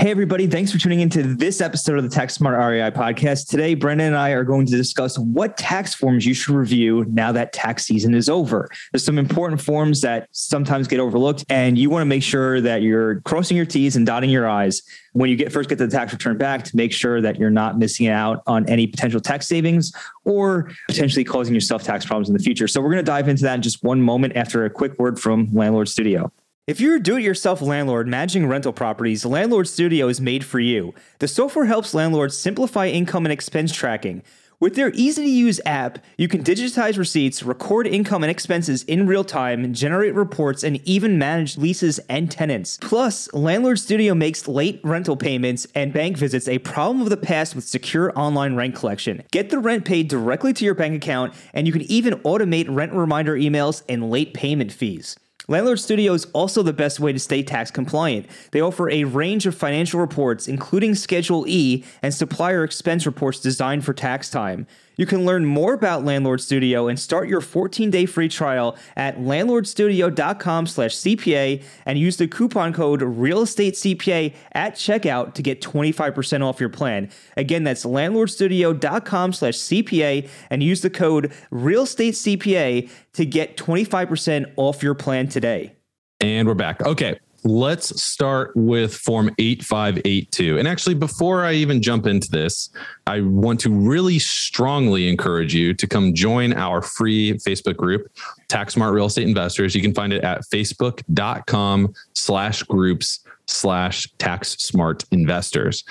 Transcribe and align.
Hey, 0.00 0.10
everybody. 0.10 0.46
Thanks 0.46 0.72
for 0.72 0.78
tuning 0.78 1.00
into 1.00 1.22
this 1.22 1.60
episode 1.60 1.98
of 1.98 2.04
the 2.04 2.08
Tax 2.08 2.32
Smart 2.32 2.56
REI 2.56 2.90
podcast. 2.90 3.50
Today, 3.50 3.74
Brandon 3.74 4.06
and 4.06 4.16
I 4.16 4.30
are 4.30 4.44
going 4.44 4.64
to 4.64 4.74
discuss 4.74 5.18
what 5.18 5.58
tax 5.58 5.92
forms 5.94 6.24
you 6.24 6.32
should 6.32 6.54
review 6.54 7.04
now 7.10 7.32
that 7.32 7.52
tax 7.52 7.84
season 7.84 8.14
is 8.14 8.30
over. 8.30 8.70
There's 8.92 9.04
some 9.04 9.18
important 9.18 9.60
forms 9.60 10.00
that 10.00 10.26
sometimes 10.32 10.88
get 10.88 11.00
overlooked, 11.00 11.44
and 11.50 11.76
you 11.76 11.90
want 11.90 12.00
to 12.00 12.06
make 12.06 12.22
sure 12.22 12.62
that 12.62 12.80
you're 12.80 13.20
crossing 13.26 13.58
your 13.58 13.66
T's 13.66 13.94
and 13.94 14.06
dotting 14.06 14.30
your 14.30 14.48
I's 14.48 14.80
when 15.12 15.28
you 15.28 15.36
get 15.36 15.52
first 15.52 15.68
get 15.68 15.76
the 15.76 15.86
tax 15.86 16.14
return 16.14 16.38
back 16.38 16.64
to 16.64 16.74
make 16.74 16.94
sure 16.94 17.20
that 17.20 17.38
you're 17.38 17.50
not 17.50 17.78
missing 17.78 18.08
out 18.08 18.42
on 18.46 18.66
any 18.70 18.86
potential 18.86 19.20
tax 19.20 19.46
savings 19.46 19.92
or 20.24 20.70
potentially 20.88 21.24
causing 21.24 21.52
yourself 21.52 21.82
tax 21.82 22.06
problems 22.06 22.30
in 22.30 22.34
the 22.34 22.42
future. 22.42 22.66
So 22.66 22.80
we're 22.80 22.90
going 22.90 23.04
to 23.04 23.10
dive 23.10 23.28
into 23.28 23.42
that 23.42 23.56
in 23.56 23.60
just 23.60 23.84
one 23.84 24.00
moment 24.00 24.34
after 24.34 24.64
a 24.64 24.70
quick 24.70 24.98
word 24.98 25.20
from 25.20 25.50
Landlord 25.52 25.90
Studio. 25.90 26.32
If 26.70 26.80
you're 26.80 26.94
a 26.94 27.02
do 27.02 27.16
it 27.16 27.24
yourself 27.24 27.60
landlord 27.60 28.06
managing 28.06 28.46
rental 28.46 28.72
properties, 28.72 29.26
Landlord 29.26 29.66
Studio 29.66 30.06
is 30.06 30.20
made 30.20 30.44
for 30.44 30.60
you. 30.60 30.94
The 31.18 31.26
software 31.26 31.64
helps 31.64 31.94
landlords 31.94 32.38
simplify 32.38 32.86
income 32.86 33.26
and 33.26 33.32
expense 33.32 33.72
tracking. 33.72 34.22
With 34.60 34.76
their 34.76 34.92
easy 34.94 35.24
to 35.24 35.28
use 35.28 35.60
app, 35.66 35.98
you 36.16 36.28
can 36.28 36.44
digitize 36.44 36.96
receipts, 36.96 37.42
record 37.42 37.88
income 37.88 38.22
and 38.22 38.30
expenses 38.30 38.84
in 38.84 39.08
real 39.08 39.24
time, 39.24 39.74
generate 39.74 40.14
reports, 40.14 40.62
and 40.62 40.80
even 40.86 41.18
manage 41.18 41.58
leases 41.58 41.98
and 42.08 42.30
tenants. 42.30 42.78
Plus, 42.80 43.32
Landlord 43.32 43.80
Studio 43.80 44.14
makes 44.14 44.46
late 44.46 44.80
rental 44.84 45.16
payments 45.16 45.66
and 45.74 45.92
bank 45.92 46.16
visits 46.16 46.46
a 46.46 46.60
problem 46.60 47.02
of 47.02 47.10
the 47.10 47.16
past 47.16 47.56
with 47.56 47.64
secure 47.64 48.16
online 48.16 48.54
rent 48.54 48.76
collection. 48.76 49.24
Get 49.32 49.50
the 49.50 49.58
rent 49.58 49.84
paid 49.84 50.06
directly 50.06 50.52
to 50.52 50.64
your 50.64 50.74
bank 50.76 50.94
account, 50.94 51.34
and 51.52 51.66
you 51.66 51.72
can 51.72 51.82
even 51.90 52.20
automate 52.20 52.66
rent 52.68 52.92
reminder 52.92 53.34
emails 53.34 53.82
and 53.88 54.08
late 54.08 54.34
payment 54.34 54.70
fees. 54.70 55.16
Landlord 55.50 55.80
Studio 55.80 56.12
is 56.12 56.26
also 56.26 56.62
the 56.62 56.72
best 56.72 57.00
way 57.00 57.12
to 57.12 57.18
stay 57.18 57.42
tax 57.42 57.72
compliant. 57.72 58.26
They 58.52 58.60
offer 58.60 58.88
a 58.88 59.02
range 59.02 59.46
of 59.46 59.54
financial 59.56 59.98
reports, 59.98 60.46
including 60.46 60.94
Schedule 60.94 61.44
E 61.48 61.84
and 62.02 62.14
supplier 62.14 62.62
expense 62.62 63.04
reports 63.04 63.40
designed 63.40 63.84
for 63.84 63.92
tax 63.92 64.30
time. 64.30 64.68
You 64.96 65.06
can 65.06 65.24
learn 65.24 65.46
more 65.46 65.74
about 65.74 66.04
Landlord 66.04 66.40
Studio 66.40 66.88
and 66.88 66.98
start 66.98 67.28
your 67.28 67.40
14-day 67.40 68.06
free 68.06 68.28
trial 68.28 68.76
at 68.96 69.18
landlordstudio.com/cpa 69.18 71.62
and 71.86 71.98
use 71.98 72.16
the 72.16 72.26
coupon 72.28 72.72
code 72.72 73.00
RealEstateCPA 73.00 74.34
at 74.52 74.74
checkout 74.74 75.34
to 75.34 75.42
get 75.42 75.60
25% 75.62 76.44
off 76.44 76.60
your 76.60 76.68
plan. 76.68 77.10
Again, 77.36 77.64
that's 77.64 77.84
landlordstudio.com/cpa 77.84 80.28
and 80.50 80.62
use 80.62 80.82
the 80.82 80.90
code 80.90 81.32
RealEstateCPA 81.50 82.88
to 83.14 83.26
get 83.26 83.56
25% 83.56 84.52
off 84.56 84.82
your 84.82 84.94
plan 84.94 85.28
today. 85.28 85.72
And 86.20 86.46
we're 86.46 86.54
back. 86.54 86.82
Okay 86.82 87.18
let's 87.44 88.02
start 88.02 88.52
with 88.54 88.94
Form 88.94 89.30
8582. 89.38 90.58
And 90.58 90.68
actually, 90.68 90.94
before 90.94 91.44
I 91.44 91.54
even 91.54 91.82
jump 91.82 92.06
into 92.06 92.30
this, 92.30 92.70
I 93.06 93.20
want 93.20 93.60
to 93.60 93.70
really 93.70 94.18
strongly 94.18 95.08
encourage 95.08 95.54
you 95.54 95.74
to 95.74 95.86
come 95.86 96.14
join 96.14 96.52
our 96.52 96.82
free 96.82 97.34
Facebook 97.34 97.76
group, 97.76 98.10
Tax 98.48 98.74
Smart 98.74 98.94
Real 98.94 99.06
Estate 99.06 99.26
Investors. 99.26 99.74
You 99.74 99.82
can 99.82 99.94
find 99.94 100.12
it 100.12 100.22
at 100.24 100.42
facebook.com 100.42 101.94
slash 102.14 102.62
groups 102.64 103.20
slash 103.46 104.08
tax 104.18 104.50
smart 104.52 105.04
investors 105.10 105.84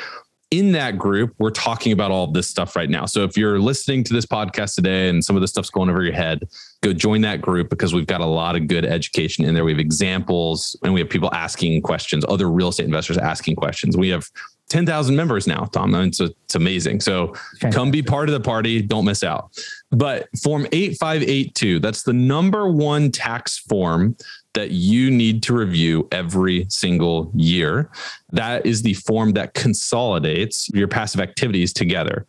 in 0.52 0.72
that 0.72 0.98
group, 0.98 1.36
we're 1.38 1.52
talking 1.52 1.92
about 1.92 2.10
all 2.12 2.26
this 2.28 2.48
stuff 2.48 2.76
right 2.76 2.90
now. 2.90 3.06
So 3.06 3.24
if 3.24 3.38
you're 3.38 3.60
listening 3.60 4.04
to 4.06 4.14
this 4.14 4.26
podcast 4.26 4.76
today 4.76 5.10
and 5.10 5.24
some 5.24 5.36
of 5.36 5.42
this 5.42 5.52
stuff's 5.52 5.70
going 5.70 5.90
over 5.90 6.04
your 6.04 6.14
head, 6.14 6.48
go 6.82 6.94
join 6.94 7.22
that 7.22 7.42
group 7.42 7.70
because 7.70 7.94
we've 7.94 8.08
got 8.08 8.22
a 8.22 8.26
lot 8.26 8.56
of 8.56 8.68
good 8.68 8.86
education 8.86 9.46
in 9.46 9.54
there. 9.54 9.66
We 9.66 9.72
have 9.72 9.80
examples 9.80 10.78
and 10.84 10.94
we 10.94 11.00
have 11.02 11.10
people 11.10 11.30
asking 11.34 11.82
questions, 11.82 12.24
other 12.28 12.50
real 12.50 12.70
estate 12.70 12.86
investors 12.86 13.18
asking 13.18 13.56
questions. 13.58 13.98
We 13.98 14.10
have 14.10 14.30
10,000 14.70 15.16
members 15.16 15.48
now, 15.48 15.66
Tom. 15.66 15.96
It's, 15.96 16.20
it's 16.20 16.56
amazing. 16.56 17.02
So 17.02 17.34
come 17.72 17.90
be 17.92 18.04
part 18.04 18.30
of 18.30 18.34
the 18.34 18.40
party. 18.40 18.82
Don't 18.82 19.04
miss 19.04 19.24
out. 19.24 19.52
But 19.92 20.30
Form 20.44 20.68
8582, 20.72 21.80
that's 21.80 22.04
the 22.04 22.14
number 22.14 22.70
one 22.70 23.12
tax 23.12 23.58
form 23.58 24.16
that 24.54 24.72
you 24.72 25.10
need 25.12 25.44
to 25.44 25.56
review 25.56 26.08
every 26.12 26.68
single 26.70 27.32
year. 27.36 27.90
That 28.32 28.66
is 28.66 28.84
the 28.84 28.94
form 28.94 29.34
that 29.34 29.54
consolidates 29.54 30.70
your 30.70 30.88
passive 30.88 31.20
activities 31.20 31.74
together. 31.74 32.26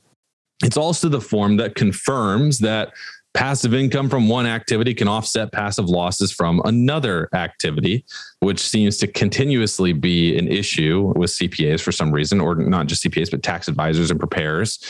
It's 0.62 0.76
also 0.76 1.08
the 1.08 1.20
form 1.20 1.56
that 1.56 1.74
confirms 1.74 2.58
that 2.58 2.92
passive 3.32 3.74
income 3.74 4.08
from 4.08 4.28
one 4.28 4.46
activity 4.46 4.92
can 4.92 5.06
offset 5.06 5.52
passive 5.52 5.88
losses 5.88 6.32
from 6.32 6.60
another 6.64 7.28
activity, 7.32 8.04
which 8.40 8.58
seems 8.58 8.96
to 8.98 9.06
continuously 9.06 9.92
be 9.92 10.36
an 10.36 10.48
issue 10.48 11.12
with 11.16 11.30
CPAs 11.30 11.80
for 11.80 11.92
some 11.92 12.10
reason, 12.10 12.40
or 12.40 12.56
not 12.56 12.86
just 12.86 13.04
CPAs, 13.04 13.30
but 13.30 13.42
tax 13.42 13.68
advisors 13.68 14.10
and 14.10 14.18
preparers. 14.18 14.84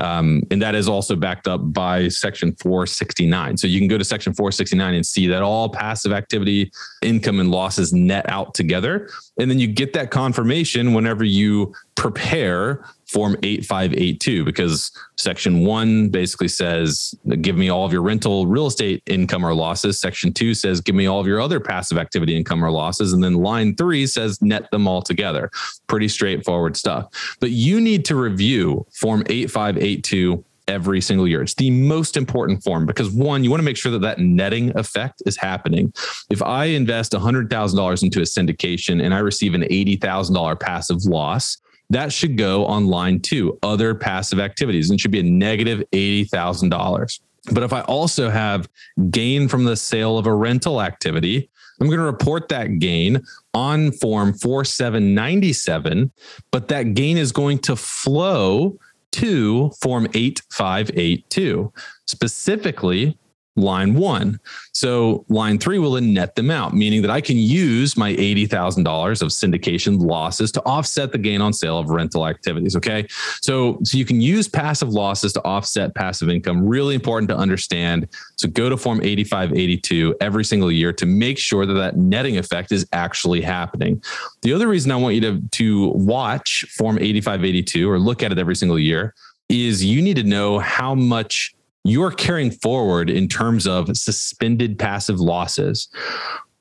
Um, 0.00 0.42
and 0.50 0.62
that 0.62 0.74
is 0.74 0.88
also 0.88 1.14
backed 1.16 1.46
up 1.46 1.60
by 1.72 2.08
Section 2.08 2.54
469. 2.56 3.58
So 3.58 3.66
you 3.66 3.78
can 3.78 3.88
go 3.88 3.98
to 3.98 4.04
Section 4.04 4.32
469 4.32 4.94
and 4.94 5.06
see 5.06 5.26
that 5.26 5.42
all 5.42 5.68
passive 5.68 6.12
activity 6.12 6.72
income 7.02 7.40
and 7.40 7.50
losses 7.50 7.92
net 7.92 8.24
out 8.28 8.54
together. 8.54 9.10
And 9.38 9.50
then 9.50 9.58
you 9.58 9.66
get 9.66 9.92
that 9.92 10.10
confirmation 10.10 10.94
whenever 10.94 11.24
you 11.24 11.74
prepare 11.94 12.84
form 13.12 13.36
8582 13.42 14.44
because 14.44 14.90
section 15.16 15.66
1 15.66 16.08
basically 16.08 16.48
says 16.48 17.14
give 17.42 17.56
me 17.56 17.68
all 17.68 17.84
of 17.84 17.92
your 17.92 18.02
rental 18.02 18.46
real 18.46 18.66
estate 18.66 19.02
income 19.06 19.44
or 19.44 19.54
losses 19.54 20.00
section 20.00 20.32
2 20.32 20.54
says 20.54 20.80
give 20.80 20.94
me 20.94 21.06
all 21.06 21.20
of 21.20 21.26
your 21.26 21.40
other 21.40 21.60
passive 21.60 21.98
activity 21.98 22.34
income 22.34 22.64
or 22.64 22.70
losses 22.70 23.12
and 23.12 23.22
then 23.22 23.34
line 23.34 23.76
3 23.76 24.06
says 24.06 24.40
net 24.40 24.70
them 24.70 24.88
all 24.88 25.02
together 25.02 25.50
pretty 25.88 26.08
straightforward 26.08 26.76
stuff 26.76 27.36
but 27.38 27.50
you 27.50 27.80
need 27.80 28.04
to 28.06 28.16
review 28.16 28.86
form 28.92 29.22
8582 29.28 30.42
every 30.68 31.00
single 31.00 31.26
year. 31.26 31.42
It's 31.42 31.54
the 31.54 31.70
most 31.70 32.16
important 32.16 32.62
form 32.62 32.86
because 32.86 33.10
one, 33.10 33.42
you 33.44 33.50
want 33.50 33.60
to 33.60 33.64
make 33.64 33.76
sure 33.76 33.92
that 33.92 34.00
that 34.02 34.20
netting 34.20 34.76
effect 34.78 35.22
is 35.26 35.36
happening. 35.36 35.92
If 36.30 36.40
I 36.40 36.66
invest 36.66 37.12
$100,000 37.12 38.02
into 38.02 38.20
a 38.20 38.22
syndication 38.22 39.02
and 39.04 39.12
I 39.12 39.18
receive 39.18 39.54
an 39.54 39.62
$80,000 39.62 40.60
passive 40.60 41.04
loss, 41.04 41.58
that 41.92 42.12
should 42.12 42.36
go 42.38 42.64
on 42.66 42.86
line 42.86 43.20
two, 43.20 43.58
other 43.62 43.94
passive 43.94 44.40
activities, 44.40 44.90
and 44.90 45.00
should 45.00 45.10
be 45.10 45.20
a 45.20 45.24
negative 45.24 45.82
$80,000. 45.92 47.20
But 47.52 47.62
if 47.62 47.72
I 47.72 47.80
also 47.82 48.30
have 48.30 48.68
gain 49.10 49.48
from 49.48 49.64
the 49.64 49.76
sale 49.76 50.16
of 50.16 50.26
a 50.26 50.34
rental 50.34 50.80
activity, 50.80 51.50
I'm 51.80 51.88
going 51.88 51.98
to 51.98 52.04
report 52.04 52.48
that 52.48 52.78
gain 52.78 53.22
on 53.54 53.92
form 53.92 54.32
4797, 54.34 56.12
but 56.50 56.68
that 56.68 56.94
gain 56.94 57.18
is 57.18 57.32
going 57.32 57.58
to 57.60 57.76
flow 57.76 58.78
to 59.12 59.70
form 59.80 60.06
8582. 60.14 61.72
Specifically, 62.06 63.18
line 63.56 63.94
one. 63.94 64.40
So 64.72 65.24
line 65.28 65.58
three 65.58 65.78
will 65.78 65.92
then 65.92 66.14
net 66.14 66.34
them 66.34 66.50
out, 66.50 66.74
meaning 66.74 67.02
that 67.02 67.10
I 67.10 67.20
can 67.20 67.36
use 67.36 67.96
my 67.96 68.14
$80,000 68.14 69.22
of 69.22 69.28
syndication 69.28 70.00
losses 70.00 70.50
to 70.52 70.62
offset 70.64 71.12
the 71.12 71.18
gain 71.18 71.40
on 71.40 71.52
sale 71.52 71.78
of 71.78 71.90
rental 71.90 72.26
activities. 72.26 72.76
Okay. 72.76 73.06
So, 73.40 73.78
so 73.82 73.98
you 73.98 74.04
can 74.04 74.20
use 74.20 74.48
passive 74.48 74.88
losses 74.88 75.32
to 75.34 75.44
offset 75.44 75.94
passive 75.94 76.30
income. 76.30 76.66
Really 76.66 76.94
important 76.94 77.28
to 77.28 77.36
understand. 77.36 78.08
So 78.36 78.48
go 78.48 78.70
to 78.70 78.76
form 78.76 79.00
8582 79.02 80.16
every 80.20 80.44
single 80.44 80.72
year 80.72 80.92
to 80.94 81.04
make 81.04 81.38
sure 81.38 81.66
that 81.66 81.74
that 81.74 81.96
netting 81.96 82.38
effect 82.38 82.72
is 82.72 82.86
actually 82.92 83.42
happening. 83.42 84.02
The 84.40 84.54
other 84.54 84.68
reason 84.68 84.90
I 84.90 84.96
want 84.96 85.14
you 85.14 85.20
to, 85.20 85.40
to 85.40 85.88
watch 85.88 86.64
form 86.70 86.98
8582 86.98 87.90
or 87.90 87.98
look 87.98 88.22
at 88.22 88.32
it 88.32 88.38
every 88.38 88.56
single 88.56 88.78
year 88.78 89.14
is 89.48 89.84
you 89.84 90.00
need 90.00 90.16
to 90.16 90.22
know 90.22 90.58
how 90.58 90.94
much 90.94 91.54
you're 91.84 92.10
carrying 92.10 92.50
forward 92.50 93.10
in 93.10 93.28
terms 93.28 93.66
of 93.66 93.96
suspended 93.96 94.78
passive 94.78 95.20
losses. 95.20 95.88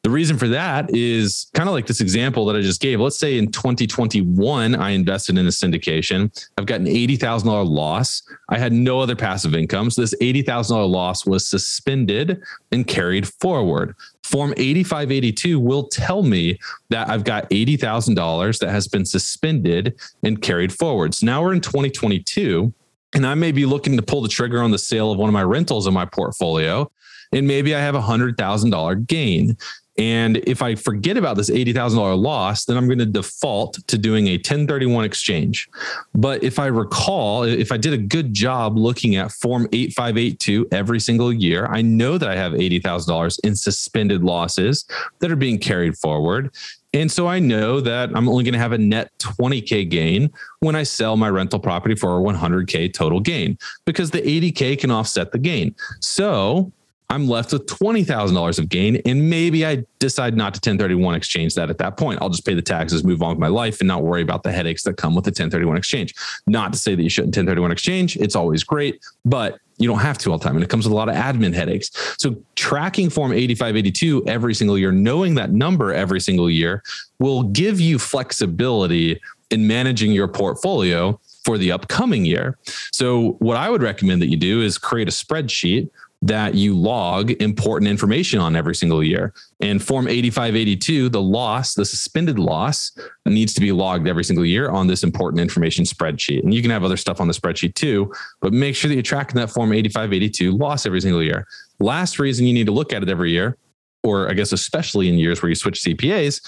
The 0.03 0.09
reason 0.09 0.35
for 0.35 0.47
that 0.47 0.89
is 0.95 1.51
kind 1.53 1.69
of 1.69 1.75
like 1.75 1.85
this 1.85 2.01
example 2.01 2.47
that 2.47 2.55
I 2.55 2.61
just 2.61 2.81
gave. 2.81 2.99
Let's 2.99 3.19
say 3.19 3.37
in 3.37 3.51
2021, 3.51 4.73
I 4.73 4.89
invested 4.89 5.37
in 5.37 5.45
a 5.45 5.51
syndication. 5.51 6.31
I've 6.57 6.65
got 6.65 6.79
an 6.79 6.87
$80,000 6.87 7.69
loss. 7.69 8.23
I 8.49 8.57
had 8.57 8.73
no 8.73 8.99
other 8.99 9.15
passive 9.15 9.53
income. 9.53 9.91
So 9.91 10.01
this 10.01 10.15
$80,000 10.19 10.89
loss 10.89 11.27
was 11.27 11.45
suspended 11.45 12.41
and 12.71 12.87
carried 12.87 13.27
forward. 13.27 13.95
Form 14.23 14.55
8582 14.57 15.59
will 15.59 15.87
tell 15.87 16.23
me 16.23 16.57
that 16.89 17.07
I've 17.07 17.23
got 17.23 17.47
$80,000 17.51 18.59
that 18.59 18.71
has 18.71 18.87
been 18.87 19.05
suspended 19.05 19.93
and 20.23 20.41
carried 20.41 20.73
forward. 20.73 21.13
So 21.13 21.27
now 21.27 21.43
we're 21.43 21.53
in 21.53 21.61
2022 21.61 22.73
and 23.13 23.25
I 23.25 23.35
may 23.35 23.51
be 23.51 23.65
looking 23.65 23.95
to 23.97 24.01
pull 24.01 24.21
the 24.21 24.29
trigger 24.29 24.61
on 24.61 24.71
the 24.71 24.79
sale 24.79 25.11
of 25.11 25.17
one 25.17 25.29
of 25.29 25.33
my 25.33 25.43
rentals 25.43 25.87
in 25.87 25.93
my 25.93 26.05
portfolio. 26.05 26.91
And 27.33 27.47
maybe 27.47 27.73
I 27.73 27.79
have 27.79 27.95
a 27.95 28.01
hundred 28.01 28.37
thousand 28.37 28.71
dollar 28.71 28.95
gain. 28.95 29.57
And 29.97 30.37
if 30.47 30.61
I 30.61 30.75
forget 30.75 31.17
about 31.17 31.35
this 31.35 31.49
$80,000 31.49 32.17
loss, 32.17 32.65
then 32.65 32.77
I'm 32.77 32.87
going 32.87 32.99
to 32.99 33.05
default 33.05 33.85
to 33.87 33.97
doing 33.97 34.27
a 34.27 34.33
1031 34.35 35.03
exchange. 35.03 35.69
But 36.15 36.43
if 36.43 36.59
I 36.59 36.67
recall, 36.67 37.43
if 37.43 37.71
I 37.71 37.77
did 37.77 37.93
a 37.93 37.97
good 37.97 38.33
job 38.33 38.77
looking 38.77 39.17
at 39.17 39.31
Form 39.31 39.67
8582 39.73 40.69
every 40.71 40.99
single 40.99 41.31
year, 41.31 41.67
I 41.67 41.81
know 41.81 42.17
that 42.17 42.29
I 42.29 42.35
have 42.35 42.53
$80,000 42.53 43.39
in 43.43 43.55
suspended 43.55 44.23
losses 44.23 44.85
that 45.19 45.29
are 45.29 45.35
being 45.35 45.59
carried 45.59 45.97
forward. 45.97 46.51
And 46.93 47.11
so 47.11 47.27
I 47.27 47.39
know 47.39 47.79
that 47.79 48.09
I'm 48.15 48.27
only 48.27 48.43
going 48.43 48.53
to 48.53 48.59
have 48.59 48.73
a 48.73 48.77
net 48.77 49.11
20K 49.19 49.89
gain 49.89 50.31
when 50.59 50.75
I 50.75 50.83
sell 50.83 51.15
my 51.15 51.29
rental 51.29 51.59
property 51.59 51.95
for 51.95 52.19
a 52.19 52.21
100K 52.21 52.93
total 52.93 53.19
gain 53.19 53.57
because 53.85 54.11
the 54.11 54.21
80K 54.21 54.79
can 54.79 54.91
offset 54.91 55.31
the 55.31 55.39
gain. 55.39 55.73
So 56.01 56.71
I'm 57.11 57.27
left 57.27 57.51
with 57.51 57.65
$20,000 57.65 58.59
of 58.59 58.69
gain. 58.69 59.01
And 59.05 59.29
maybe 59.29 59.65
I 59.65 59.85
decide 59.99 60.35
not 60.37 60.53
to 60.53 60.57
1031 60.57 61.13
exchange 61.15 61.55
that 61.55 61.69
at 61.69 61.77
that 61.77 61.97
point. 61.97 62.21
I'll 62.21 62.29
just 62.29 62.45
pay 62.45 62.53
the 62.53 62.61
taxes, 62.61 63.03
move 63.03 63.21
on 63.21 63.31
with 63.31 63.39
my 63.39 63.49
life, 63.49 63.81
and 63.81 63.87
not 63.87 64.03
worry 64.03 64.21
about 64.21 64.43
the 64.43 64.51
headaches 64.51 64.83
that 64.83 64.95
come 64.95 65.13
with 65.13 65.25
the 65.25 65.29
1031 65.29 65.75
exchange. 65.75 66.15
Not 66.47 66.71
to 66.71 66.79
say 66.79 66.95
that 66.95 67.03
you 67.03 67.09
shouldn't 67.09 67.35
1031 67.35 67.71
exchange, 67.71 68.15
it's 68.15 68.35
always 68.35 68.63
great, 68.63 69.01
but 69.25 69.59
you 69.81 69.89
don't 69.89 69.99
have 69.99 70.17
to 70.19 70.31
all 70.31 70.37
the 70.37 70.43
time. 70.43 70.55
And 70.55 70.63
it 70.63 70.69
comes 70.69 70.85
with 70.85 70.93
a 70.93 70.95
lot 70.95 71.09
of 71.09 71.15
admin 71.15 71.53
headaches. 71.53 71.91
So 72.17 72.35
tracking 72.55 73.09
form 73.09 73.33
8582 73.33 74.27
every 74.27 74.53
single 74.53 74.77
year, 74.77 74.91
knowing 74.91 75.35
that 75.35 75.51
number 75.51 75.93
every 75.93 76.19
single 76.19 76.49
year 76.49 76.83
will 77.19 77.43
give 77.43 77.79
you 77.79 77.99
flexibility 77.99 79.19
in 79.49 79.67
managing 79.67 80.11
your 80.11 80.27
portfolio 80.27 81.19
for 81.43 81.57
the 81.57 81.71
upcoming 81.71 82.25
year. 82.25 82.57
So, 82.91 83.31
what 83.39 83.57
I 83.57 83.69
would 83.69 83.81
recommend 83.81 84.21
that 84.21 84.27
you 84.27 84.37
do 84.37 84.61
is 84.61 84.77
create 84.77 85.07
a 85.07 85.11
spreadsheet 85.11 85.89
that 86.23 86.53
you 86.53 86.77
log 86.77 87.31
important 87.41 87.89
information 87.89 88.39
on 88.39 88.55
every 88.55 88.75
single 88.75 89.03
year. 89.03 89.33
And 89.59 89.81
Form 89.81 90.07
8582, 90.07 91.09
the 91.09 91.21
loss, 91.21 91.73
the 91.73 91.85
suspended 91.85 92.37
loss, 92.37 92.91
needs 93.25 93.53
to 93.55 93.61
be 93.61 93.71
logged 93.71 94.07
every 94.07 94.23
single 94.23 94.45
year 94.45 94.69
on 94.69 94.85
this 94.85 95.03
important 95.03 95.41
information 95.41 95.83
spreadsheet. 95.83 96.43
And 96.43 96.53
you 96.53 96.61
can 96.61 96.69
have 96.69 96.83
other 96.83 96.97
stuff 96.97 97.19
on 97.19 97.27
the 97.27 97.33
spreadsheet 97.33 97.73
too, 97.73 98.13
but 98.39 98.53
make 98.53 98.75
sure 98.75 98.87
that 98.87 98.93
you're 98.93 99.01
tracking 99.01 99.35
that 99.37 99.49
Form 99.49 99.73
8582 99.73 100.51
loss 100.51 100.85
every 100.85 101.01
single 101.01 101.23
year. 101.23 101.47
Last 101.79 102.19
reason 102.19 102.45
you 102.45 102.53
need 102.53 102.67
to 102.67 102.71
look 102.71 102.93
at 102.93 103.01
it 103.01 103.09
every 103.09 103.31
year, 103.31 103.57
or 104.03 104.29
I 104.29 104.33
guess 104.33 104.51
especially 104.51 105.09
in 105.09 105.17
years 105.17 105.41
where 105.41 105.49
you 105.49 105.55
switch 105.55 105.81
CPAs, 105.81 106.41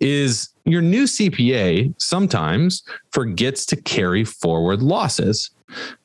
is 0.00 0.48
your 0.64 0.82
new 0.82 1.04
CPA 1.04 1.94
sometimes 1.98 2.82
forgets 3.12 3.64
to 3.66 3.76
carry 3.76 4.24
forward 4.24 4.82
losses. 4.82 5.50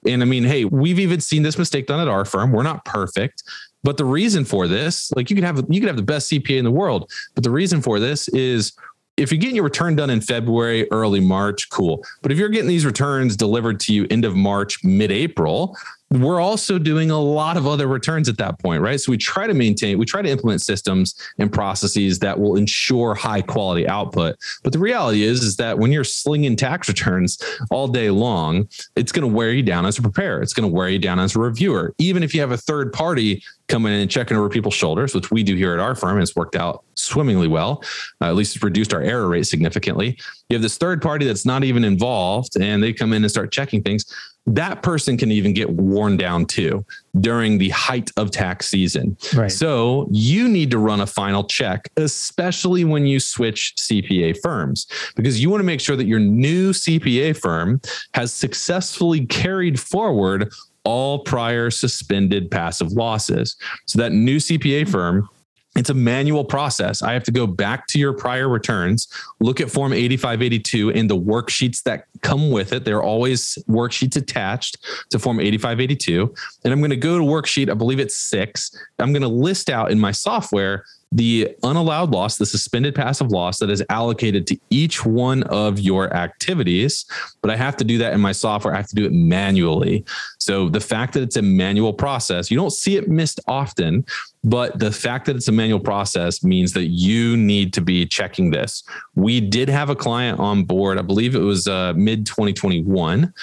And 0.06 0.22
I 0.22 0.26
mean, 0.26 0.44
hey, 0.44 0.66
we've 0.66 1.00
even 1.00 1.20
seen 1.20 1.44
this 1.44 1.58
mistake 1.58 1.88
done 1.88 2.00
at 2.00 2.08
our 2.08 2.26
firm. 2.26 2.52
We're 2.52 2.64
not 2.64 2.86
perfect. 2.86 3.44
But 3.84 3.98
the 3.98 4.06
reason 4.06 4.46
for 4.46 4.68
this, 4.68 5.12
like 5.12 5.30
you 5.30 5.36
could 5.36 5.46
have 5.46 5.64
you 5.70 5.80
could 5.80 5.88
have 5.88 5.96
the 5.96 6.04
best 6.04 6.32
CPA 6.32 6.58
in 6.58 6.66
the 6.66 6.72
world, 6.72 7.12
but 7.36 7.44
the 7.44 7.52
reason 7.52 7.82
for 7.82 8.00
this 8.00 8.28
is 8.30 8.74
if 9.18 9.32
you're 9.32 9.40
getting 9.40 9.56
your 9.56 9.64
return 9.64 9.96
done 9.96 10.10
in 10.10 10.22
February, 10.22 10.90
early 10.92 11.20
March, 11.20 11.70
cool. 11.70 12.04
But 12.22 12.32
if 12.32 12.38
you're 12.38 12.50
getting 12.50 12.68
these 12.68 12.86
returns 12.86 13.38
delivered 13.38 13.80
to 13.82 13.94
you 13.94 14.08
end 14.10 14.26
of 14.26 14.36
March, 14.36 14.84
mid 14.84 15.12
April, 15.12 15.78
we're 16.12 16.40
also 16.40 16.78
doing 16.78 17.10
a 17.10 17.20
lot 17.20 17.58
of 17.58 17.66
other 17.66 17.88
returns 17.88 18.30
at 18.30 18.38
that 18.38 18.60
point, 18.60 18.82
right? 18.82 19.00
So 19.00 19.12
we 19.12 19.18
try 19.18 19.48
to 19.48 19.54
maintain, 19.54 19.98
we 19.98 20.06
try 20.06 20.22
to 20.22 20.30
implement 20.30 20.62
systems 20.62 21.16
and 21.40 21.52
processes 21.52 22.20
that 22.20 22.40
will 22.40 22.56
ensure 22.58 23.16
high 23.16 23.42
quality 23.42 23.88
output. 23.88 24.36
But 24.64 24.72
the 24.72 24.80
reality 24.80 25.24
is, 25.24 25.42
is 25.42 25.58
that 25.58 25.80
when 25.80 25.92
you're 25.92 26.04
slinging 26.04 26.56
tax 26.56 26.88
returns 26.88 27.42
all 27.72 27.88
day 27.88 28.12
long, 28.12 28.68
it's 28.96 29.12
going 29.12 29.28
to 29.28 29.36
wear 29.36 29.52
you 29.52 29.64
down 29.64 29.86
as 29.86 29.98
a 29.98 30.02
preparer. 30.02 30.42
It's 30.42 30.54
going 30.54 30.70
to 30.70 30.74
wear 30.74 30.90
you 30.90 31.00
down 31.00 31.20
as 31.20 31.36
a 31.36 31.40
reviewer. 31.40 31.94
Even 31.98 32.22
if 32.22 32.36
you 32.36 32.42
have 32.42 32.52
a 32.52 32.58
third 32.58 32.94
party 32.94 33.44
coming 33.68 33.92
in 33.92 34.02
and 34.02 34.12
checking 34.12 34.38
over 34.38 34.48
people's 34.48 34.76
shoulders, 34.76 35.16
which 35.16 35.32
we 35.32 35.42
do 35.42 35.56
here 35.56 35.74
at 35.74 35.80
our 35.80 35.96
firm, 35.96 36.22
it's 36.22 36.36
worked 36.36 36.56
out 36.56 36.84
swimmingly 36.94 37.48
well. 37.48 37.84
Uh, 38.22 38.26
at 38.26 38.36
least 38.36 38.56
it's 38.56 38.64
reduced 38.64 38.94
our 38.94 39.02
error 39.02 39.28
rate 39.28 39.48
significantly. 39.48 40.18
You 40.50 40.56
have 40.56 40.62
this 40.62 40.78
third 40.78 41.02
party 41.02 41.26
that's 41.26 41.46
not 41.46 41.64
even 41.64 41.84
involved, 41.84 42.62
and 42.62 42.82
they 42.82 42.94
come 42.94 43.12
in 43.12 43.24
and 43.24 43.32
start 43.32 43.52
checking 43.52 43.82
things 43.82 44.06
that 44.48 44.84
person 44.84 45.18
can 45.18 45.32
even 45.32 45.54
get 45.54 45.70
worn 45.70 46.18
down 46.18 46.46
too 46.46 46.86
during 47.20 47.58
the 47.58 47.70
height 47.70 48.12
of 48.18 48.32
tax 48.32 48.68
season. 48.68 49.18
Right. 49.36 49.52
So 49.52 50.08
you 50.12 50.48
need 50.48 50.70
to 50.72 50.78
run 50.78 51.02
a 51.02 51.08
final 51.08 51.44
check, 51.44 51.90
especially 51.98 52.84
when 52.84 53.06
you 53.06 53.20
switch 53.20 53.74
CPA 53.78 54.38
firms, 54.42 54.88
because 55.16 55.42
you 55.42 55.50
want 55.50 55.62
to 55.62 55.66
make 55.66 55.82
sure 55.82 55.96
that 55.96 56.06
your 56.06 56.20
new 56.20 56.72
CPA 56.72 57.38
firm 57.38 57.82
has 58.14 58.32
successfully 58.32 59.26
carried 59.26 59.80
forward 59.80 60.52
all 60.84 61.20
prior 61.20 61.72
suspended 61.72 62.52
passive 62.52 62.92
losses. 62.92 63.56
So 63.86 64.00
that 64.00 64.12
new 64.12 64.38
CPA 64.38 64.88
firm 64.88 65.28
it's 65.76 65.90
a 65.90 65.94
manual 65.94 66.46
process. 66.46 67.02
I 67.02 67.14
have 67.14 67.24
to 67.26 67.32
go 67.32 67.46
back 67.46 67.88
to 67.88 68.00
your 68.00 68.14
prior 68.14 68.48
returns, 68.48 69.08
look 69.40 69.60
at 69.60 69.70
Form 69.70 69.92
8582 69.92 70.92
and 70.92 71.10
the 71.10 71.18
worksheets 71.18 71.84
that 71.84 72.06
come 72.22 72.50
with 72.50 72.72
it. 72.72 72.86
There 72.86 72.98
are 72.98 73.04
always 73.04 73.58
worksheets 73.70 74.16
attached 74.16 74.78
to 75.10 75.20
Form 75.20 75.40
8582. 75.40 76.34
And 76.64 76.74
I'm 76.74 76.80
going 76.80 76.92
to 76.92 76.96
go 76.96 77.18
to 77.18 77.24
worksheet, 77.24 77.70
I 77.70 77.74
believe 77.74 78.00
it's 78.00 78.16
six. 78.16 78.76
I'm 79.00 79.12
going 79.12 79.22
to 79.22 79.28
list 79.28 79.70
out 79.70 79.92
in 79.92 80.00
my 80.00 80.12
software 80.12 80.86
the 81.12 81.56
unallowed 81.64 82.12
loss, 82.12 82.38
the 82.38 82.46
suspended 82.46 82.94
passive 82.94 83.30
loss 83.32 83.60
that 83.60 83.70
is 83.70 83.84
allocated 83.90 84.46
to 84.48 84.58
each 84.70 85.06
one 85.06 85.44
of 85.44 85.80
your 85.80 86.14
activities. 86.14 87.06
But 87.42 87.52
I 87.52 87.56
have 87.56 87.78
to 87.78 87.84
do 87.84 87.98
that 88.00 88.14
in 88.14 88.20
my 88.20 88.32
software. 88.32 88.74
I 88.74 88.78
have 88.78 88.90
to 88.90 88.96
do 88.96 89.06
it 89.06 89.14
manually. 89.14 90.04
So 90.40 90.68
the 90.68 90.80
fact 90.80 91.14
that 91.14 91.24
it's 91.24 91.38
a 91.38 91.42
manual 91.42 91.94
process, 91.94 92.52
you 92.52 92.58
don't 92.58 92.72
see 92.72 92.98
it 92.98 93.08
missed 93.08 93.40
often, 93.48 94.06
but 94.44 94.78
the 94.80 94.92
fact 94.92 95.26
that 95.28 95.36
it's 95.36 95.48
a 95.48 95.54
manual 95.54 95.80
process 95.80 96.44
means 96.44 96.74
that 96.74 96.88
you 96.88 97.38
need 97.38 97.74
to 97.74 97.82
be 97.82 98.06
checking 98.06 98.52
this. 98.52 98.84
We 99.16 99.40
did 99.40 99.70
have 99.70 99.90
a 99.90 99.96
client 99.96 100.40
on 100.40 100.64
board, 100.64 100.98
I 100.98 101.02
believe 101.02 101.36
it 101.36 101.40
was 101.40 101.68
uh, 101.68 101.94
mid 101.96 102.26
2021. 102.26 103.34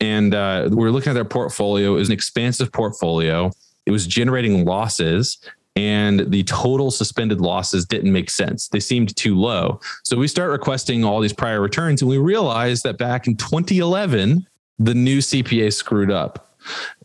And 0.00 0.34
uh, 0.34 0.68
we're 0.70 0.90
looking 0.90 1.10
at 1.10 1.14
their 1.14 1.24
portfolio. 1.24 1.96
It 1.96 1.98
was 1.98 2.08
an 2.08 2.14
expansive 2.14 2.70
portfolio. 2.70 3.50
It 3.84 3.90
was 3.90 4.06
generating 4.06 4.64
losses 4.64 5.38
and 5.78 6.28
the 6.32 6.42
total 6.42 6.90
suspended 6.90 7.40
losses 7.40 7.84
didn't 7.84 8.12
make 8.12 8.30
sense. 8.30 8.66
They 8.66 8.80
seemed 8.80 9.14
too 9.14 9.36
low. 9.36 9.80
So 10.02 10.16
we 10.16 10.26
start 10.26 10.50
requesting 10.50 11.04
all 11.04 11.20
these 11.20 11.32
prior 11.32 11.60
returns, 11.60 12.02
and 12.02 12.10
we 12.10 12.18
realized 12.18 12.82
that 12.82 12.98
back 12.98 13.28
in 13.28 13.36
2011, 13.36 14.44
the 14.80 14.94
new 14.94 15.18
CPA 15.18 15.72
screwed 15.72 16.10
up. 16.10 16.46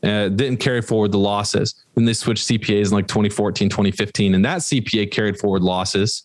Uh, 0.02 0.28
didn't 0.28 0.58
carry 0.58 0.82
forward 0.82 1.12
the 1.12 1.20
losses. 1.20 1.86
Then 1.94 2.06
they 2.06 2.14
switched 2.14 2.48
CPAs 2.50 2.88
in 2.88 2.94
like 2.94 3.08
2014, 3.08 3.70
2015, 3.70 4.34
and 4.34 4.44
that 4.44 4.60
CPA 4.60 5.12
carried 5.12 5.38
forward 5.38 5.62
losses, 5.62 6.24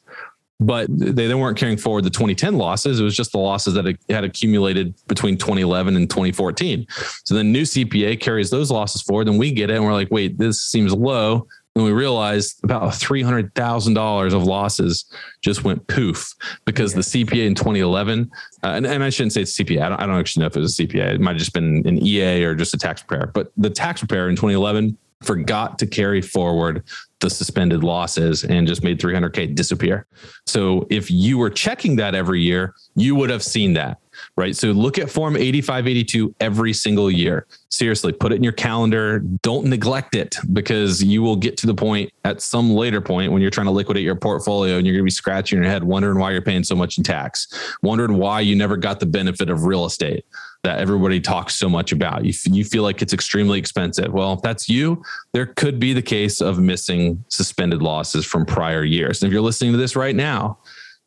but 0.58 0.86
they, 0.88 1.28
they 1.28 1.34
weren't 1.34 1.58
carrying 1.58 1.76
forward 1.76 2.04
the 2.04 2.10
2010 2.10 2.56
losses. 2.56 2.98
It 2.98 3.04
was 3.04 3.14
just 3.14 3.32
the 3.32 3.38
losses 3.38 3.74
that 3.74 3.84
had 4.08 4.24
accumulated 4.24 4.94
between 5.06 5.36
2011 5.36 5.96
and 5.96 6.08
2014. 6.08 6.86
So 7.24 7.34
the 7.34 7.44
new 7.44 7.62
CPA 7.62 8.18
carries 8.18 8.48
those 8.48 8.70
losses 8.70 9.02
forward, 9.02 9.28
and 9.28 9.38
we 9.38 9.52
get 9.52 9.70
it, 9.70 9.76
and 9.76 9.84
we're 9.84 9.92
like, 9.92 10.10
wait, 10.10 10.38
this 10.38 10.62
seems 10.62 10.94
low. 10.94 11.46
And 11.78 11.84
we 11.84 11.92
realized 11.92 12.58
about 12.64 12.90
$300,000 12.90 14.34
of 14.34 14.42
losses 14.42 15.04
just 15.42 15.62
went 15.62 15.86
poof 15.86 16.34
because 16.64 16.92
the 16.92 17.02
CPA 17.02 17.46
in 17.46 17.54
2011, 17.54 18.28
uh, 18.64 18.66
and, 18.66 18.84
and, 18.84 19.04
I 19.04 19.10
shouldn't 19.10 19.32
say 19.32 19.42
it's 19.42 19.56
CPA. 19.56 19.82
I 19.82 19.88
don't, 19.88 20.00
I 20.00 20.06
don't 20.06 20.18
actually 20.18 20.40
know 20.40 20.48
if 20.48 20.56
it 20.56 20.60
was 20.60 20.76
a 20.76 20.82
CPA. 20.82 21.14
It 21.14 21.20
might 21.20 21.34
have 21.34 21.38
just 21.38 21.52
been 21.52 21.86
an 21.86 22.04
EA 22.04 22.42
or 22.42 22.56
just 22.56 22.74
a 22.74 22.78
tax 22.78 23.04
preparer. 23.04 23.30
But 23.32 23.52
the 23.56 23.70
tax 23.70 24.00
preparer 24.00 24.28
in 24.28 24.34
2011 24.34 24.98
forgot 25.22 25.78
to 25.78 25.86
carry 25.86 26.20
forward 26.20 26.82
the 27.20 27.30
suspended 27.30 27.84
losses 27.84 28.42
and 28.42 28.66
just 28.66 28.82
made 28.82 28.98
300K 28.98 29.54
disappear. 29.54 30.04
So 30.46 30.84
if 30.90 31.12
you 31.12 31.38
were 31.38 31.50
checking 31.50 31.94
that 31.96 32.16
every 32.16 32.42
year, 32.42 32.74
you 32.96 33.14
would 33.14 33.30
have 33.30 33.44
seen 33.44 33.74
that 33.74 34.00
right? 34.38 34.54
So 34.54 34.68
look 34.68 34.98
at 34.98 35.10
Form 35.10 35.36
8582 35.36 36.32
every 36.38 36.72
single 36.72 37.10
year. 37.10 37.44
Seriously, 37.70 38.12
put 38.12 38.32
it 38.32 38.36
in 38.36 38.44
your 38.44 38.52
calendar. 38.52 39.18
Don't 39.42 39.66
neglect 39.66 40.14
it 40.14 40.36
because 40.52 41.02
you 41.02 41.22
will 41.22 41.34
get 41.34 41.56
to 41.58 41.66
the 41.66 41.74
point 41.74 42.12
at 42.24 42.40
some 42.40 42.70
later 42.70 43.00
point 43.00 43.32
when 43.32 43.42
you're 43.42 43.50
trying 43.50 43.66
to 43.66 43.72
liquidate 43.72 44.04
your 44.04 44.14
portfolio 44.14 44.76
and 44.76 44.86
you're 44.86 44.94
going 44.94 45.02
to 45.02 45.06
be 45.06 45.10
scratching 45.10 45.58
your 45.58 45.68
head 45.68 45.82
wondering 45.82 46.18
why 46.20 46.30
you're 46.30 46.40
paying 46.40 46.62
so 46.62 46.76
much 46.76 46.98
in 46.98 47.04
tax, 47.04 47.48
wondering 47.82 48.16
why 48.16 48.40
you 48.40 48.54
never 48.54 48.76
got 48.76 49.00
the 49.00 49.06
benefit 49.06 49.50
of 49.50 49.64
real 49.64 49.84
estate 49.84 50.24
that 50.62 50.78
everybody 50.78 51.20
talks 51.20 51.56
so 51.56 51.68
much 51.68 51.92
about. 51.92 52.24
You, 52.24 52.32
you 52.44 52.64
feel 52.64 52.82
like 52.82 53.02
it's 53.02 53.12
extremely 53.12 53.58
expensive. 53.58 54.12
Well, 54.12 54.34
if 54.34 54.42
that's 54.42 54.68
you, 54.68 55.02
there 55.32 55.46
could 55.46 55.78
be 55.78 55.92
the 55.92 56.02
case 56.02 56.40
of 56.40 56.58
missing 56.58 57.24
suspended 57.28 57.82
losses 57.82 58.24
from 58.24 58.44
prior 58.44 58.84
years. 58.84 59.22
And 59.22 59.28
if 59.28 59.32
you're 59.32 59.42
listening 59.42 59.72
to 59.72 59.78
this 59.78 59.96
right 59.96 60.16
now, 60.16 60.58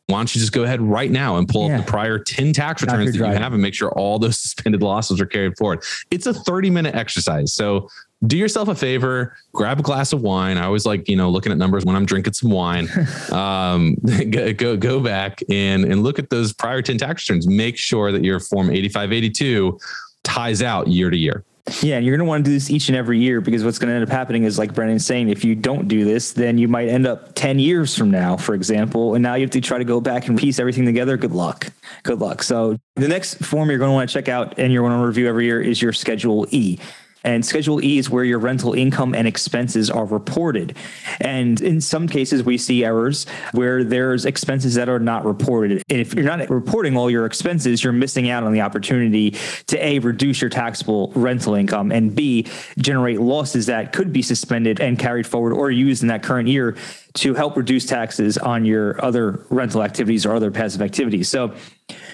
why 0.08 0.18
don't 0.18 0.34
you 0.34 0.40
just 0.40 0.52
go 0.52 0.64
ahead 0.64 0.82
right 0.82 1.10
now 1.10 1.36
and 1.36 1.48
pull 1.48 1.68
Yeah. 1.68 1.78
up 1.78 1.86
the 1.86 1.90
prior 1.90 2.18
10 2.18 2.52
tax 2.52 2.82
returns 2.82 3.12
that 3.12 3.18
you 3.18 3.24
have 3.24 3.52
and 3.52 3.62
make 3.62 3.72
sure 3.74 3.90
all 3.92 4.18
those 4.18 4.38
suspended 4.40 4.82
losses 4.82 5.20
are 5.20 5.26
carried 5.26 5.56
forward. 5.56 5.82
It's 6.10 6.26
a 6.26 6.34
30 6.34 6.70
minute 6.70 6.94
exercise. 6.94 7.52
So 7.52 7.88
do 8.26 8.36
yourself 8.36 8.68
a 8.68 8.74
favor, 8.74 9.36
grab 9.52 9.80
a 9.80 9.82
glass 9.82 10.12
of 10.12 10.20
wine. 10.20 10.56
I 10.58 10.64
always 10.64 10.86
like, 10.86 11.08
you 11.08 11.16
know, 11.16 11.30
looking 11.30 11.50
at 11.50 11.58
numbers 11.58 11.84
when 11.84 11.96
I'm 11.96 12.04
drinking 12.04 12.34
some 12.34 12.50
wine. 12.50 12.88
um, 13.32 13.94
go, 14.30 14.52
go, 14.52 14.76
go 14.76 15.00
back 15.00 15.40
and, 15.50 15.84
and 15.84 16.02
look 16.02 16.18
at 16.18 16.30
those 16.30 16.52
prior 16.52 16.82
10 16.82 16.98
tax 16.98 17.28
returns. 17.28 17.46
Make 17.46 17.76
sure 17.78 18.12
that 18.12 18.22
your 18.22 18.38
form 18.38 18.70
8582 18.70 19.78
ties 20.24 20.62
out 20.62 20.88
year 20.88 21.10
to 21.10 21.16
year. 21.16 21.44
Yeah, 21.80 21.96
and 21.96 22.04
you're 22.04 22.16
going 22.16 22.26
to 22.26 22.28
want 22.28 22.44
to 22.44 22.50
do 22.50 22.54
this 22.54 22.70
each 22.70 22.88
and 22.88 22.96
every 22.96 23.20
year 23.20 23.40
because 23.40 23.64
what's 23.64 23.78
going 23.78 23.88
to 23.88 23.94
end 23.94 24.02
up 24.02 24.10
happening 24.10 24.42
is, 24.42 24.58
like 24.58 24.74
Brandon's 24.74 25.06
saying, 25.06 25.28
if 25.28 25.44
you 25.44 25.54
don't 25.54 25.86
do 25.86 26.04
this, 26.04 26.32
then 26.32 26.58
you 26.58 26.66
might 26.66 26.88
end 26.88 27.06
up 27.06 27.34
10 27.36 27.60
years 27.60 27.96
from 27.96 28.10
now, 28.10 28.36
for 28.36 28.54
example, 28.54 29.14
and 29.14 29.22
now 29.22 29.34
you 29.34 29.42
have 29.42 29.50
to 29.50 29.60
try 29.60 29.78
to 29.78 29.84
go 29.84 30.00
back 30.00 30.26
and 30.26 30.36
piece 30.36 30.58
everything 30.58 30.84
together. 30.84 31.16
Good 31.16 31.30
luck. 31.30 31.72
Good 32.02 32.18
luck. 32.18 32.42
So, 32.42 32.78
the 32.96 33.06
next 33.06 33.36
form 33.36 33.70
you're 33.70 33.78
going 33.78 33.90
to 33.90 33.94
want 33.94 34.10
to 34.10 34.12
check 34.12 34.28
out 34.28 34.58
and 34.58 34.72
you're 34.72 34.86
going 34.86 35.00
to 35.00 35.06
review 35.06 35.28
every 35.28 35.44
year 35.44 35.62
is 35.62 35.80
your 35.80 35.92
Schedule 35.92 36.46
E. 36.50 36.78
And 37.24 37.44
Schedule 37.44 37.82
E 37.84 37.98
is 37.98 38.10
where 38.10 38.24
your 38.24 38.38
rental 38.38 38.74
income 38.74 39.14
and 39.14 39.28
expenses 39.28 39.90
are 39.90 40.04
reported. 40.04 40.76
And 41.20 41.60
in 41.60 41.80
some 41.80 42.08
cases, 42.08 42.42
we 42.42 42.58
see 42.58 42.84
errors 42.84 43.26
where 43.52 43.84
there's 43.84 44.24
expenses 44.24 44.74
that 44.74 44.88
are 44.88 44.98
not 44.98 45.24
reported. 45.24 45.82
And 45.88 46.00
if 46.00 46.14
you're 46.14 46.24
not 46.24 46.48
reporting 46.50 46.96
all 46.96 47.10
your 47.10 47.26
expenses, 47.26 47.84
you're 47.84 47.92
missing 47.92 48.30
out 48.30 48.42
on 48.42 48.52
the 48.52 48.60
opportunity 48.60 49.36
to 49.68 49.84
A, 49.84 49.98
reduce 50.00 50.40
your 50.40 50.50
taxable 50.50 51.12
rental 51.14 51.54
income, 51.54 51.92
and 51.92 52.14
B, 52.14 52.46
generate 52.78 53.20
losses 53.20 53.66
that 53.66 53.92
could 53.92 54.12
be 54.12 54.22
suspended 54.22 54.80
and 54.80 54.98
carried 54.98 55.26
forward 55.26 55.52
or 55.52 55.70
used 55.70 56.02
in 56.02 56.08
that 56.08 56.22
current 56.22 56.48
year 56.48 56.76
to 57.14 57.34
help 57.34 57.56
reduce 57.56 57.86
taxes 57.86 58.38
on 58.38 58.64
your 58.64 59.02
other 59.04 59.44
rental 59.50 59.82
activities 59.82 60.24
or 60.24 60.34
other 60.34 60.50
passive 60.50 60.82
activities. 60.82 61.28
So, 61.28 61.54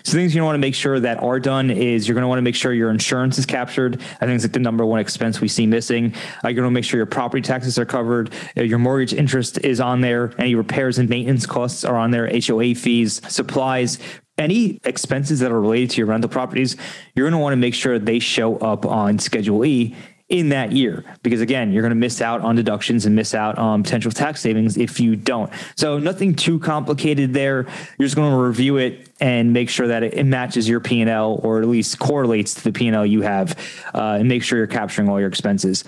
so 0.03 0.13
things 0.13 0.35
you 0.35 0.43
want 0.45 0.55
to 0.55 0.61
make 0.61 0.75
sure 0.75 0.99
that 1.01 1.23
are 1.23 1.41
done 1.41 1.71
is 1.71 2.07
you're 2.07 2.15
going 2.15 2.23
to 2.23 2.29
want 2.29 2.39
to 2.39 2.43
make 2.43 2.55
sure 2.55 2.73
your 2.73 2.91
insurance 2.91 3.39
is 3.39 3.47
captured. 3.47 4.01
I 4.21 4.27
think 4.27 4.37
it's 4.37 4.45
like 4.45 4.53
the 4.53 4.59
number 4.61 4.85
one 4.85 5.01
expense 5.01 5.41
we 5.41 5.49
see 5.49 5.67
missing. 5.67 6.15
Uh, 6.45 6.49
you're 6.49 6.55
going 6.55 6.67
to 6.67 6.71
make 6.71 6.85
sure 6.85 6.99
your 6.99 7.07
property 7.07 7.43
taxes 7.43 7.79
are 7.79 7.87
covered, 7.87 8.33
uh, 8.57 8.63
your 8.63 8.79
mortgage 8.79 9.13
interest 9.13 9.59
is 9.65 9.81
on 9.81 10.01
there, 10.01 10.33
any 10.39 10.55
repairs 10.55 10.99
and 10.99 11.09
maintenance 11.09 11.47
costs 11.47 11.85
are 11.85 11.97
on 11.97 12.11
there, 12.11 12.31
HOA 12.47 12.75
fees, 12.75 13.21
supplies, 13.29 13.99
any 14.39 14.81
expenses 14.85 15.41
that 15.41 15.51
are 15.51 15.61
related 15.61 15.91
to 15.91 15.97
your 15.99 16.07
rental 16.07 16.31
properties. 16.31 16.77
You're 17.15 17.25
going 17.25 17.39
to 17.39 17.43
want 17.43 17.53
to 17.53 17.57
make 17.57 17.75
sure 17.75 17.99
they 17.99 18.21
show 18.21 18.57
up 18.59 18.87
on 18.87 19.19
Schedule 19.19 19.65
E 19.65 19.97
in 20.29 20.51
that 20.51 20.73
year. 20.73 21.05
Because 21.23 21.41
again 21.41 21.73
you're 21.73 21.83
going 21.83 21.91
to 21.91 21.97
miss 21.97 22.21
out 22.21 22.41
on 22.43 22.57
deductions 22.57 23.07
and 23.07 23.15
miss 23.15 23.35
out 23.35 23.59
on 23.59 23.83
potential 23.83 24.11
tax 24.11 24.41
savings 24.41 24.77
if 24.77 25.01
you 25.01 25.17
don't. 25.17 25.51
So 25.77 25.99
nothing 25.99 26.35
too 26.35 26.59
complicated 26.59 27.33
there. 27.33 27.67
You're 27.99 28.07
just 28.07 28.17
going 28.17 28.33
to 28.33 28.39
review 28.39 28.77
it 28.77 29.09
and 29.21 29.53
make 29.53 29.71
sure 29.71 29.89
that 29.89 30.03
it, 30.03 30.27
matches 30.29 30.69
your 30.69 30.81
p&l 30.81 31.41
or 31.43 31.63
at 31.63 31.69
least 31.69 31.99
correlates 31.99 32.53
to 32.55 32.65
the 32.65 32.73
p&l 32.73 33.07
you 33.07 33.23
have 33.23 33.59
uh, 33.95 34.19
and 34.21 34.29
make 34.29 34.43
sure 34.43 34.59
you're 34.59 34.67
capturing 34.67 35.09
all 35.09 35.19
your 35.19 35.29
expenses. 35.29 35.85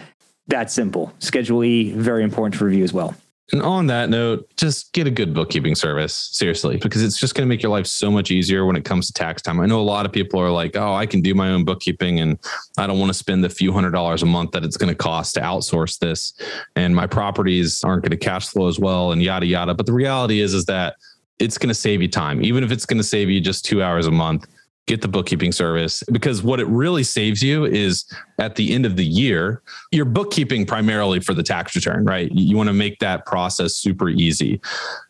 That 0.46 0.70
simple. 0.70 1.12
Schedule 1.18 1.62
e 1.64 1.92
very 1.92 2.24
important 2.24 2.58
to 2.58 2.64
review 2.64 2.82
as 2.82 2.92
well 2.92 3.14
And 3.52 3.62
on 3.62 3.86
that 3.88 4.10
note, 4.10 4.48
just 4.56 4.92
get 4.92 5.06
a 5.06 5.10
good 5.10 5.34
bookkeeping 5.34 5.74
service, 5.74 6.14
seriously, 6.32 6.76
because 6.76 7.02
it's 7.02 7.18
just 7.18 7.34
going 7.34 7.46
to 7.46 7.48
make 7.48 7.62
your 7.62 7.72
life 7.72 7.86
so 7.86 8.10
much 8.10 8.30
easier 8.30 8.64
when 8.64 8.76
it 8.76 8.84
comes 8.84 9.08
to 9.08 9.12
tax 9.12 9.42
time. 9.42 9.58
I 9.58 9.66
know 9.66 9.80
a 9.80 9.82
lot 9.82 10.06
of 10.06 10.12
people 10.12 10.40
are 10.40 10.50
like, 10.50 10.76
oh, 10.76 10.94
I 10.94 11.06
can 11.06 11.20
do 11.20 11.34
my 11.34 11.50
own 11.50 11.64
bookkeeping 11.64 12.20
and 12.20 12.38
I 12.78 12.86
don't 12.86 12.98
want 12.98 13.10
to 13.10 13.14
spend 13.14 13.42
the 13.42 13.48
few 13.48 13.72
hundred 13.72 13.90
dollars 13.90 14.22
a 14.22 14.26
month 14.26 14.52
that 14.52 14.64
it's 14.64 14.76
going 14.76 14.88
to 14.88 14.94
cost 14.94 15.34
to 15.34 15.40
outsource 15.40 15.98
this. 15.98 16.32
And 16.76 16.94
my 16.94 17.06
properties 17.06 17.82
aren't 17.82 18.02
going 18.02 18.10
to 18.10 18.16
cash 18.16 18.48
flow 18.48 18.68
as 18.68 18.78
well 18.78 19.12
and 19.12 19.22
yada, 19.22 19.46
yada. 19.46 19.74
But 19.74 19.86
the 19.86 19.92
reality 19.92 20.40
is, 20.40 20.54
is 20.54 20.66
that 20.66 20.96
it's 21.40 21.58
going 21.58 21.68
to 21.68 21.74
save 21.74 22.02
you 22.02 22.08
time, 22.08 22.44
even 22.44 22.62
if 22.62 22.70
it's 22.70 22.86
going 22.86 22.98
to 22.98 23.04
save 23.04 23.30
you 23.30 23.40
just 23.40 23.64
two 23.64 23.82
hours 23.82 24.06
a 24.06 24.10
month. 24.10 24.46
Get 24.90 25.02
the 25.02 25.06
bookkeeping 25.06 25.52
service 25.52 26.02
because 26.10 26.42
what 26.42 26.58
it 26.58 26.66
really 26.66 27.04
saves 27.04 27.44
you 27.44 27.64
is 27.64 28.06
at 28.40 28.56
the 28.56 28.74
end 28.74 28.84
of 28.84 28.96
the 28.96 29.04
year, 29.04 29.62
you're 29.92 30.04
bookkeeping 30.04 30.66
primarily 30.66 31.20
for 31.20 31.32
the 31.32 31.44
tax 31.44 31.76
return, 31.76 32.04
right? 32.04 32.28
You 32.32 32.56
want 32.56 32.70
to 32.70 32.72
make 32.72 32.98
that 32.98 33.24
process 33.24 33.76
super 33.76 34.08
easy. 34.08 34.60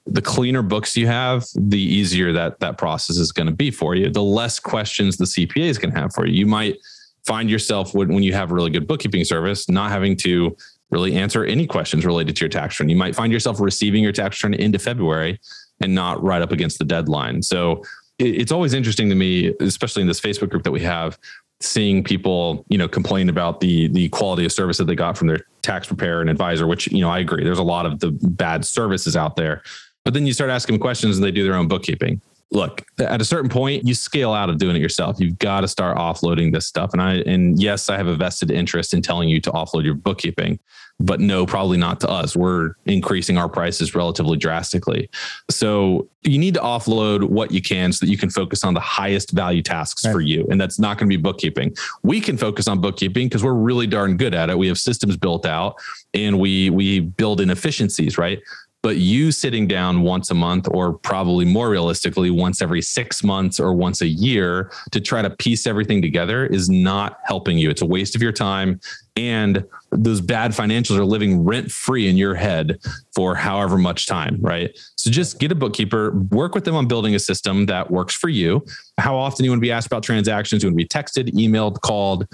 The 0.04 0.20
cleaner 0.20 0.60
books 0.60 0.99
you 0.99 1.06
have, 1.06 1.46
the 1.54 1.80
easier 1.80 2.30
that 2.30 2.60
that 2.60 2.76
process 2.76 3.16
is 3.16 3.32
going 3.32 3.46
to 3.46 3.54
be 3.54 3.70
for 3.70 3.94
you. 3.94 4.10
The 4.10 4.22
less 4.22 4.60
questions 4.60 5.16
the 5.16 5.25
CPA 5.25 5.70
is 5.70 5.78
going 5.78 5.94
to 5.94 5.99
have 5.99 6.12
for 6.12 6.26
you. 6.26 6.34
You 6.34 6.46
might 6.46 6.76
find 7.25 7.49
yourself 7.49 7.94
when, 7.94 8.12
when 8.12 8.22
you 8.22 8.34
have 8.34 8.50
a 8.50 8.54
really 8.54 8.70
good 8.70 8.87
bookkeeping 8.87 9.25
service, 9.25 9.66
not 9.66 9.90
having 9.90 10.14
to 10.18 10.54
really 10.90 11.16
answer 11.16 11.42
any 11.42 11.66
questions 11.66 12.04
related 12.04 12.37
to 12.37 12.40
your 12.40 12.50
tax 12.50 12.78
return. 12.78 12.90
You 12.90 12.96
might 12.96 13.16
find 13.16 13.32
yourself 13.32 13.60
receiving 13.60 14.02
your 14.02 14.12
tax 14.12 14.44
return 14.44 14.60
into 14.60 14.78
February 14.78 15.40
and 15.80 15.94
not 15.94 16.22
right 16.22 16.42
up 16.42 16.52
against 16.52 16.78
the 16.78 16.84
deadline. 16.84 17.40
So 17.40 17.82
it's 18.20 18.52
always 18.52 18.74
interesting 18.74 19.08
to 19.08 19.14
me, 19.14 19.54
especially 19.60 20.02
in 20.02 20.08
this 20.08 20.20
Facebook 20.20 20.50
group 20.50 20.62
that 20.64 20.72
we 20.72 20.80
have, 20.80 21.18
seeing 21.60 22.04
people, 22.04 22.64
you 22.68 22.78
know, 22.78 22.88
complain 22.88 23.28
about 23.28 23.60
the 23.60 23.88
the 23.88 24.08
quality 24.10 24.44
of 24.44 24.52
service 24.52 24.78
that 24.78 24.84
they 24.84 24.94
got 24.94 25.16
from 25.16 25.28
their 25.28 25.40
tax 25.62 25.86
preparer 25.86 26.20
and 26.20 26.30
advisor, 26.30 26.66
which, 26.66 26.90
you 26.92 27.00
know, 27.00 27.10
I 27.10 27.18
agree. 27.18 27.44
There's 27.44 27.58
a 27.58 27.62
lot 27.62 27.86
of 27.86 28.00
the 28.00 28.10
bad 28.10 28.64
services 28.64 29.16
out 29.16 29.36
there. 29.36 29.62
But 30.04 30.14
then 30.14 30.26
you 30.26 30.32
start 30.32 30.50
asking 30.50 30.78
questions 30.78 31.16
and 31.16 31.24
they 31.24 31.30
do 31.30 31.44
their 31.44 31.54
own 31.54 31.68
bookkeeping. 31.68 32.20
Look, 32.52 32.85
at 32.99 33.21
a 33.21 33.25
certain 33.25 33.49
point, 33.49 33.87
you 33.87 33.95
scale 33.95 34.33
out 34.33 34.50
of 34.50 34.59
doing 34.59 34.75
it 34.75 34.83
yourself. 34.83 35.21
You've 35.21 35.38
got 35.38 35.61
to 35.61 35.69
start 35.69 35.97
offloading 35.97 36.52
this 36.52 36.66
stuff. 36.66 36.90
And 36.92 37.00
I 37.00 37.14
and 37.19 37.61
yes, 37.62 37.88
I 37.88 37.97
have 37.97 38.09
a 38.09 38.16
vested 38.16 38.50
interest 38.50 38.92
in 38.92 39.02
telling 39.02 39.28
you 39.28 39.40
to 39.42 39.52
offload 39.52 39.85
your 39.85 39.95
bookkeeping, 39.95 40.59
but 40.99 41.21
no, 41.21 41.47
probably 41.47 41.78
not 41.78 42.00
to 42.00 42.11
us. 42.11 42.35
We're 42.35 42.73
increasing 42.87 43.38
our 43.38 43.49
prices 43.49 43.95
relatively 43.95 44.37
drastically. 44.37 45.09
So 45.49 46.09
you 46.23 46.38
need 46.38 46.54
to 46.54 46.61
offload 46.61 47.23
what 47.25 47.52
you 47.52 47.62
can 47.62 47.92
so 47.92 48.04
that 48.04 48.11
you 48.11 48.19
can 48.19 48.28
focus 48.30 48.64
on 48.64 48.75
the 48.75 48.80
highest 48.80 49.30
value 49.30 49.62
tasks 49.62 50.04
Right. 50.04 50.12
for 50.12 50.21
you. 50.21 50.47
And 50.50 50.61
that's 50.61 50.78
not 50.78 50.99
going 50.99 51.09
to 51.09 51.16
be 51.16 51.23
bookkeeping. 51.23 51.75
We 52.02 52.21
can 52.21 52.37
focus 52.37 52.66
on 52.66 52.80
bookkeeping 52.80 53.28
because 53.28 53.45
we're 53.45 53.54
really 53.54 53.87
darn 53.87 54.16
good 54.16 54.35
at 54.35 54.50
it. 54.50 54.59
We 54.59 54.66
have 54.69 54.76
systems 54.78 55.16
built 55.16 55.47
out 55.47 55.76
and 56.14 56.38
we 56.40 56.69
we 56.71 56.99
build 57.00 57.40
in 57.40 57.49
efficiencies, 57.50 58.19
right? 58.19 58.40
But 58.82 58.96
you 58.96 59.30
sitting 59.30 59.66
down 59.66 60.02
once 60.02 60.30
a 60.30 60.34
month, 60.34 60.66
or 60.70 60.94
probably 60.94 61.44
more 61.44 61.68
realistically, 61.68 62.30
once 62.30 62.62
every 62.62 62.80
six 62.80 63.22
months 63.22 63.60
or 63.60 63.75
once 63.75 64.00
a 64.00 64.08
year 64.08 64.72
to 64.92 65.00
try 65.00 65.20
to 65.20 65.28
piece 65.28 65.66
everything 65.66 66.00
together 66.00 66.46
is 66.46 66.70
not 66.70 67.18
helping 67.25 67.58
you. 67.58 67.68
It's 67.68 67.82
a 67.82 67.87
waste 67.87 68.14
of 68.14 68.22
your 68.22 68.32
time. 68.32 68.80
And 69.16 69.66
those 69.90 70.22
bad 70.22 70.52
financials 70.52 70.96
are 70.96 71.04
living 71.04 71.44
rent 71.44 71.70
free 71.70 72.08
in 72.08 72.16
your 72.16 72.34
head 72.34 72.78
for 73.14 73.34
however 73.34 73.76
much 73.76 74.06
time, 74.06 74.38
right? 74.40 74.70
So 74.96 75.10
just 75.10 75.38
get 75.38 75.52
a 75.52 75.54
bookkeeper, 75.54 76.12
work 76.30 76.54
with 76.54 76.64
them 76.64 76.75
on 76.75 76.88
building 76.88 77.14
a 77.14 77.18
system 77.18 77.66
that 77.66 77.90
works 77.90 78.14
for 78.14 78.30
you. 78.30 78.64
How 78.96 79.14
often 79.16 79.44
you 79.44 79.50
want 79.50 79.58
to 79.58 79.66
be 79.66 79.72
asked 79.72 79.88
about 79.88 80.02
transactions? 80.02 80.62
You 80.62 80.68
want 80.68 80.78
to 80.78 80.84
be 80.84 80.88
texted, 80.88 81.34
emailed, 81.34 81.80
called? 81.82 82.26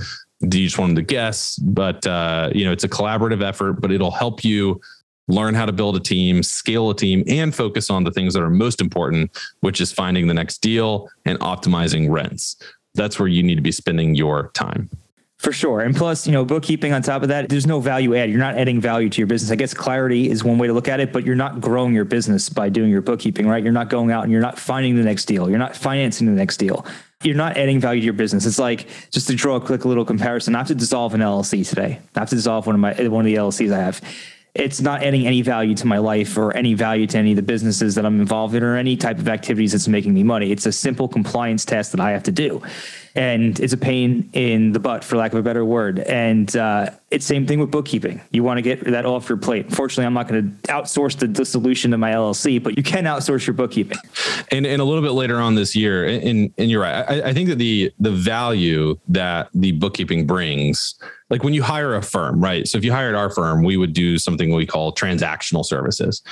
Do 0.49 0.61
you 0.61 0.67
just 0.67 0.79
want 0.79 0.91
them 0.91 0.97
to 0.97 1.03
guess? 1.03 1.57
But 1.57 2.07
uh, 2.07 2.51
you 2.55 2.65
know, 2.65 2.73
it's 2.73 2.85
a 2.85 2.89
collaborative 2.89 3.43
effort, 3.43 3.81
but 3.81 3.91
it'll 3.91 4.11
help 4.11 4.45
you 4.45 4.81
learn 5.29 5.55
how 5.55 5.67
to 5.67 5.73
build 5.73 5.97
a 5.97 6.01
team, 6.01 6.43
scale 6.43 6.91
a 6.91 6.97
team, 6.97 7.25
and 7.27 7.55
focus 7.55 7.91
on 7.91 8.05
the 8.05 8.11
things 8.11 8.35
that 8.35 8.43
are 8.43 8.51
most 8.51 8.81
important, 8.81 9.31
which 9.61 9.81
is 9.81 9.93
finding 9.93 10.27
the 10.27 10.35
next 10.35 10.59
deal 10.59 11.09
and 11.25 11.39
optimizing 11.41 12.11
rents. 12.11 12.57
That's 12.95 13.19
where 13.19 13.29
you 13.29 13.43
need 13.43 13.57
to 13.57 13.63
be 13.63 13.73
spending 13.73 14.15
your 14.15 14.51
time. 14.55 14.91
For 15.39 15.53
sure. 15.53 15.81
And 15.81 15.95
plus, 15.95 16.27
you 16.27 16.33
know, 16.33 16.47
bookkeeping 16.47 16.95
on 16.95 17.03
top 17.03 17.23
of 17.23 17.29
that, 17.29 17.51
there's 17.51 17.67
no 17.67 17.79
value 17.79 18.17
add. 18.17 18.31
You're 18.31 18.39
not 18.39 18.57
adding 18.57 18.81
value 18.81 19.11
to 19.11 19.19
your 19.19 19.27
business. 19.27 19.51
I 19.51 19.57
guess 19.57 19.75
clarity 19.75 20.31
is 20.31 20.43
one 20.43 20.57
way 20.57 20.67
to 20.67 20.73
look 20.73 20.89
at 20.89 20.99
it, 20.99 21.13
but 21.13 21.27
you're 21.27 21.37
not 21.37 21.61
growing 21.61 21.93
your 21.93 22.07
business 22.07 22.49
by 22.49 22.71
doing 22.71 22.91
your 22.91 23.03
bookkeeping, 23.03 23.47
right? 23.47 23.63
You're 23.63 23.73
not 23.73 23.91
going 23.91 24.11
out 24.11 24.23
and 24.23 24.33
you're 24.33 24.41
not 24.41 24.59
finding 24.59 24.97
the 24.97 25.03
next 25.03 25.27
deal. 25.27 25.51
You're 25.51 25.59
not 25.59 25.77
financing 25.77 26.27
the 26.27 26.33
next 26.33 26.57
deal. 26.57 26.87
You're 27.23 27.37
not 27.37 27.59
adding 27.59 27.81
value 27.81 28.01
to 28.01 28.05
your 28.05 28.15
business. 28.15 28.47
It's 28.47 28.59
like 28.59 28.89
just 29.11 29.27
to 29.27 29.35
draw 29.35 29.57
a 29.57 29.61
quick 29.61 29.85
little 29.85 30.07
comparison. 30.07 30.55
I 30.55 30.59
have 30.59 30.69
to 30.69 30.75
dissolve 30.75 31.13
an 31.13 31.21
LLC 31.21 31.69
today. 31.69 32.01
I 32.15 32.21
have 32.21 32.31
to 32.31 32.37
dissolve 32.37 32.67
one 32.67 32.75
of 32.75 32.81
my 32.81 32.93
one 33.09 33.27
of 33.27 33.27
the 33.27 33.35
LLCs 33.35 33.73
I 33.73 33.79
have. 33.79 34.01
It's 34.59 34.81
not 34.81 35.03
adding 35.03 35.27
any 35.27 35.43
value 35.43 35.75
to 35.75 35.87
my 35.87 35.99
life 35.99 36.39
or 36.39 36.57
any 36.57 36.73
value 36.73 37.07
to 37.09 37.19
any 37.19 37.33
of 37.33 37.37
the 37.37 37.43
businesses 37.43 37.95
that 37.95 38.07
I'm 38.07 38.21
involved 38.21 38.55
in 38.55 38.63
or 38.63 38.77
any 38.77 38.97
type 38.97 39.19
of 39.19 39.29
activities 39.29 39.73
that's 39.73 39.87
making 39.87 40.15
me 40.15 40.23
money. 40.23 40.51
It's 40.51 40.65
a 40.65 40.73
simple 40.73 41.09
compliance 41.09 41.65
test 41.65 41.93
that 41.93 42.01
I 42.01 42.11
have 42.13 42.23
to 42.25 42.33
do. 42.33 42.63
And 43.15 43.59
it's 43.61 43.73
a 43.73 43.79
pain 43.79 44.29
in 44.33 44.73
the 44.73 44.79
butt 44.79 45.03
for 45.05 45.17
lack 45.17 45.33
of 45.33 45.39
a 45.39 45.43
better 45.43 45.65
word. 45.65 46.01
And 46.01 46.55
uh, 46.57 46.91
it's 47.11 47.25
same 47.25 47.47
thing 47.47 47.59
with 47.59 47.71
bookkeeping. 47.71 48.21
You 48.31 48.43
want 48.43 48.59
to 48.59 48.63
get 48.63 48.85
that 48.85 49.07
off 49.07 49.29
your 49.29 49.39
plate. 49.39 49.73
Fortunately 49.73 50.07
i'm 50.07 50.15
not 50.15 50.29
going 50.29 50.59
to 50.63 50.73
outsource 50.73 51.19
the, 51.19 51.27
the 51.27 51.45
solution 51.45 51.91
to 51.93 51.99
my 51.99 52.13
llc 52.13 52.63
but 52.63 52.77
you 52.77 52.83
can 52.83 53.05
outsource 53.05 53.47
your 53.47 53.55
bookkeeping. 53.55 53.99
And 54.51 54.67
and 54.67 54.81
a 54.81 54.85
little 54.85 55.03
bit 55.03 55.13
later 55.13 55.39
on 55.39 55.55
this 55.55 55.75
year 55.77 56.07
and 56.07 56.53
and 56.59 56.71
you're 56.71 56.83
right. 56.83 57.05
I, 57.09 57.29
I 57.29 57.33
think 57.33 57.49
that 57.49 57.57
the 57.57 57.93
the 57.99 58.11
value 58.11 58.99
that 59.09 59.49
the 59.55 59.73
bookkeeping 59.73 60.27
brings 60.27 60.95
like 61.31 61.43
when 61.43 61.55
you 61.55 61.63
hire 61.63 61.95
a 61.95 62.03
firm 62.03 62.41
right 62.41 62.69
so 62.69 62.79
if 62.79 62.85
you 62.85 62.93
hired 62.93 63.15
our 63.15 63.31
firm 63.31 63.63
we 63.63 63.77
would 63.77 63.93
do 63.93 64.19
something 64.19 64.55
we 64.55 64.67
call 64.67 64.93
transactional 64.93 65.65
services 65.65 66.23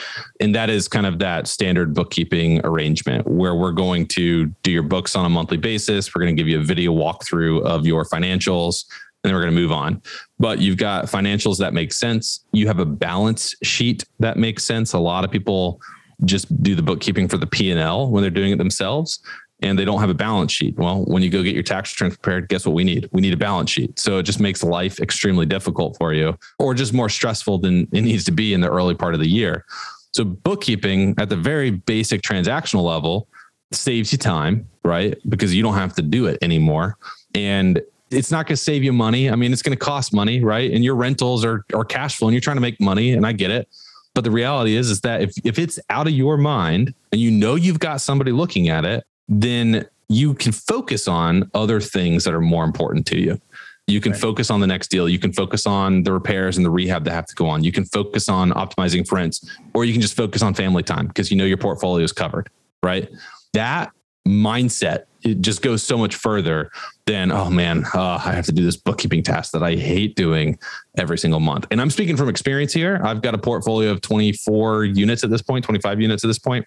and 0.41 0.55
that 0.55 0.71
is 0.71 0.89
kind 0.89 1.07
of 1.07 1.19
that 1.19 1.47
standard 1.47 1.95
bookkeeping 1.95 2.61
arrangement 2.65 3.27
where 3.27 3.55
we're 3.55 3.73
going 3.73 4.07
to 4.07 4.47
do 4.63 4.71
your 4.71 4.83
books 4.83 5.17
on 5.17 5.25
a 5.25 5.29
monthly 5.29 5.57
basis 5.57 6.15
we're 6.15 6.23
going 6.23 6.35
to 6.35 6.41
give 6.41 6.49
you 6.49 6.61
a 6.61 6.65
video 6.65 6.93
walkthrough 6.93 7.63
of 7.63 7.87
your 7.87 8.05
financials 8.05 8.85
and 9.25 9.31
then 9.31 9.35
we're 9.35 9.43
going 9.43 9.55
to 9.55 9.61
move 9.61 9.73
on. 9.73 10.03
But 10.39 10.59
you've 10.59 10.77
got 10.77 11.07
financials 11.07 11.57
that 11.57 11.73
make 11.73 11.95
sense. 11.95 12.45
You 12.53 12.67
have 12.67 12.79
a 12.79 12.85
balance 12.85 13.55
sheet 13.63 14.05
that 14.21 14.37
makes 14.37 14.65
sense. 14.65 14.93
A 14.93 14.99
lot 14.99 15.25
of 15.25 15.31
people 15.31 15.81
just 16.27 16.63
do 16.63 16.75
the 16.75 16.83
bookkeeping 16.83 17.27
for 17.27 17.39
the 17.39 17.47
P&L 17.47 18.11
when 18.11 18.23
they're 18.23 18.31
doing 18.31 18.53
it 18.53 18.59
themselves 18.59 19.21
and 19.65 19.79
they 19.79 19.85
don't 19.85 20.01
have 20.01 20.11
a 20.11 20.15
balance 20.15 20.53
sheet. 20.53 20.77
Well, 20.77 21.05
when 21.07 21.23
you 21.23 21.31
go 21.31 21.43
get 21.43 21.55
your 21.55 21.63
tax 21.63 21.93
returns 21.95 22.19
prepared, 22.19 22.49
guess 22.49 22.67
what 22.67 22.75
we 22.75 22.85
need? 22.85 23.09
We 23.13 23.23
need 23.23 23.33
a 23.33 23.39
balance 23.39 23.71
sheet. 23.71 23.99
So 23.99 24.19
it 24.19 24.25
just 24.25 24.39
makes 24.39 24.63
life 24.63 25.01
extremely 25.01 25.47
difficult 25.47 25.97
for 25.97 26.13
you 26.13 26.39
or 26.59 26.75
just 26.75 26.93
more 26.93 27.09
stressful 27.09 27.59
than 27.59 27.89
it 27.91 28.03
needs 28.03 28.25
to 28.25 28.31
be 28.31 28.53
in 28.53 28.61
the 28.61 28.71
early 28.71 28.95
part 28.95 29.15
of 29.15 29.21
the 29.21 29.29
year. 29.29 29.65
So 30.13 30.23
bookkeeping 30.23 31.15
at 31.19 31.31
the 31.31 31.37
very 31.37 31.71
basic 31.71 32.21
transactional 32.21 32.85
level 32.85 33.27
saves 33.73 34.13
you 34.13 34.19
time, 34.19 34.69
right? 34.85 35.17
Because 35.29 35.55
you 35.55 35.63
don't 35.63 35.75
have 35.75 35.95
to 35.95 36.03
do 36.03 36.27
it 36.27 36.39
anymore. 36.43 36.99
And 37.35 37.81
it's 38.11 38.31
not 38.31 38.47
going 38.47 38.57
to 38.57 38.63
save 38.63 38.85
you 38.85 38.93
money. 38.93 39.31
I 39.31 39.35
mean, 39.35 39.51
it's 39.51 39.63
going 39.63 39.77
to 39.77 39.83
cost 39.83 40.13
money, 40.13 40.45
right? 40.45 40.71
And 40.71 40.85
your 40.85 40.95
rentals 40.95 41.43
are, 41.43 41.65
are 41.73 41.87
cash 41.87 42.19
flow 42.19 42.29
and 42.29 42.35
you're 42.35 42.43
trying 42.43 42.59
to 42.59 42.61
make 42.61 42.81
money. 42.81 43.13
And 43.13 43.27
I 43.27 43.33
get 43.33 43.51
it. 43.51 43.67
But 44.15 44.25
the 44.25 44.31
reality 44.31 44.77
is, 44.77 44.91
is 44.91 45.01
that 45.01 45.23
if, 45.23 45.33
if 45.43 45.59
it's 45.59 45.81
out 45.89 46.07
of 46.07 46.13
your 46.13 46.37
mind 46.37 46.95
and 47.11 47.21
you 47.21 47.31
know 47.31 47.55
you've 47.55 47.81
got 47.81 48.03
somebody 48.03 48.31
looking 48.31 48.69
at 48.69 48.85
it, 48.85 49.05
then 49.29 49.87
you 50.09 50.35
can 50.35 50.53
focus 50.53 51.09
on 51.09 51.51
other 51.55 51.81
things 51.81 52.25
that 52.25 52.35
are 52.35 52.41
more 52.41 52.65
important 52.65 53.07
to 53.07 53.19
you. 53.19 53.41
You 53.87 54.01
can 54.01 54.13
right. 54.13 54.21
focus 54.21 54.51
on 54.51 54.61
the 54.61 54.67
next 54.67 54.89
deal. 54.89 55.09
You 55.09 55.19
can 55.19 55.33
focus 55.33 55.67
on 55.67 56.05
the 56.05 56.13
repairs 56.13 56.57
and 56.57 56.65
the 56.65 56.71
rehab 56.71 57.05
that 57.05 57.13
have 57.13 57.27
to 57.27 57.35
go 57.35 57.47
on. 57.47 57.65
You 57.65 57.73
can 57.73 57.85
focus 57.85 58.29
on 58.29 58.51
optimizing 58.53 59.07
for 59.07 59.17
rents, 59.17 59.45
or 59.75 59.85
you 59.85 59.93
can 59.93 60.01
just 60.01 60.17
focus 60.17 60.43
on 60.43 60.55
family 60.55 60.83
time 60.83 61.07
because 61.07 61.31
you 61.31 61.37
know 61.37 61.45
your 61.45 61.59
portfolio 61.59 62.03
is 62.03 62.13
covered, 62.13 62.49
right? 62.83 63.11
That 63.53 63.93
mindset 64.27 65.05
it 65.23 65.41
just 65.41 65.63
goes 65.63 65.83
so 65.83 65.99
much 65.99 66.15
further 66.15 66.71
than 67.07 67.31
oh 67.31 67.51
man 67.51 67.85
uh, 67.95 68.19
i 68.25 68.33
have 68.33 68.47
to 68.47 68.53
do 68.53 68.65
this 68.65 68.77
bookkeeping 68.77 69.23
task 69.23 69.53
that 69.53 69.63
i 69.63 69.75
hate 69.75 70.17
doing 70.17 70.59
every 70.97 71.19
single 71.19 71.41
month 71.41 71.67
and 71.71 71.81
i'm 71.81 71.91
speaking 71.91 72.17
from 72.17 72.29
experience 72.29 72.73
here 72.73 73.01
i've 73.05 73.21
got 73.21 73.35
a 73.35 73.39
portfolio 73.39 73.91
of 73.91 74.01
24 74.01 74.85
units 74.85 75.25
at 75.25 75.31
this 75.31 75.43
point 75.43 75.63
25 75.63 76.01
units 76.01 76.25
at 76.25 76.29
this 76.29 76.39
point 76.39 76.67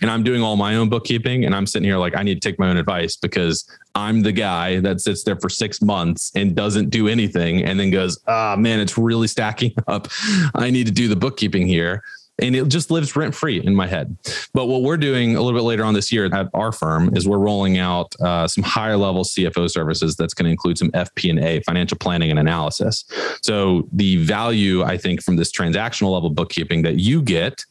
and 0.00 0.10
I'm 0.10 0.22
doing 0.22 0.42
all 0.42 0.56
my 0.56 0.76
own 0.76 0.88
bookkeeping 0.88 1.44
and 1.44 1.54
I'm 1.54 1.66
sitting 1.66 1.88
here 1.88 1.98
like 1.98 2.16
I 2.16 2.22
need 2.22 2.40
to 2.40 2.48
take 2.48 2.58
my 2.58 2.68
own 2.68 2.76
advice 2.76 3.16
because 3.16 3.68
I'm 3.94 4.22
the 4.22 4.32
guy 4.32 4.80
that 4.80 5.00
sits 5.00 5.24
there 5.24 5.36
for 5.36 5.48
6 5.48 5.82
months 5.82 6.32
and 6.34 6.54
doesn't 6.54 6.90
do 6.90 7.08
anything 7.08 7.64
and 7.64 7.78
then 7.78 7.90
goes, 7.90 8.18
"Ah, 8.26 8.54
oh, 8.54 8.56
man, 8.56 8.80
it's 8.80 8.98
really 8.98 9.28
stacking 9.28 9.72
up. 9.86 10.08
I 10.54 10.70
need 10.70 10.86
to 10.86 10.92
do 10.92 11.08
the 11.08 11.16
bookkeeping 11.16 11.66
here." 11.66 12.02
And 12.38 12.54
it 12.54 12.68
just 12.68 12.90
lives 12.90 13.16
rent 13.16 13.34
free 13.34 13.62
in 13.64 13.74
my 13.74 13.86
head. 13.86 14.14
But 14.52 14.66
what 14.66 14.82
we're 14.82 14.98
doing 14.98 15.36
a 15.36 15.40
little 15.40 15.58
bit 15.58 15.64
later 15.64 15.84
on 15.84 15.94
this 15.94 16.12
year 16.12 16.26
at 16.26 16.50
our 16.52 16.70
firm 16.70 17.16
is 17.16 17.26
we're 17.26 17.38
rolling 17.38 17.78
out 17.78 18.14
uh, 18.20 18.46
some 18.46 18.62
higher 18.62 18.98
level 18.98 19.24
CFO 19.24 19.70
services 19.70 20.16
that's 20.16 20.34
going 20.34 20.44
to 20.44 20.50
include 20.50 20.76
some 20.76 20.90
FP&A, 20.90 21.60
financial 21.60 21.96
planning 21.96 22.30
and 22.30 22.38
analysis. 22.38 23.04
So 23.40 23.88
the 23.90 24.16
value 24.16 24.82
I 24.82 24.98
think 24.98 25.22
from 25.22 25.36
this 25.36 25.50
transactional 25.50 26.12
level 26.12 26.28
bookkeeping 26.28 26.82
that 26.82 26.98
you 26.98 27.22
get 27.22 27.64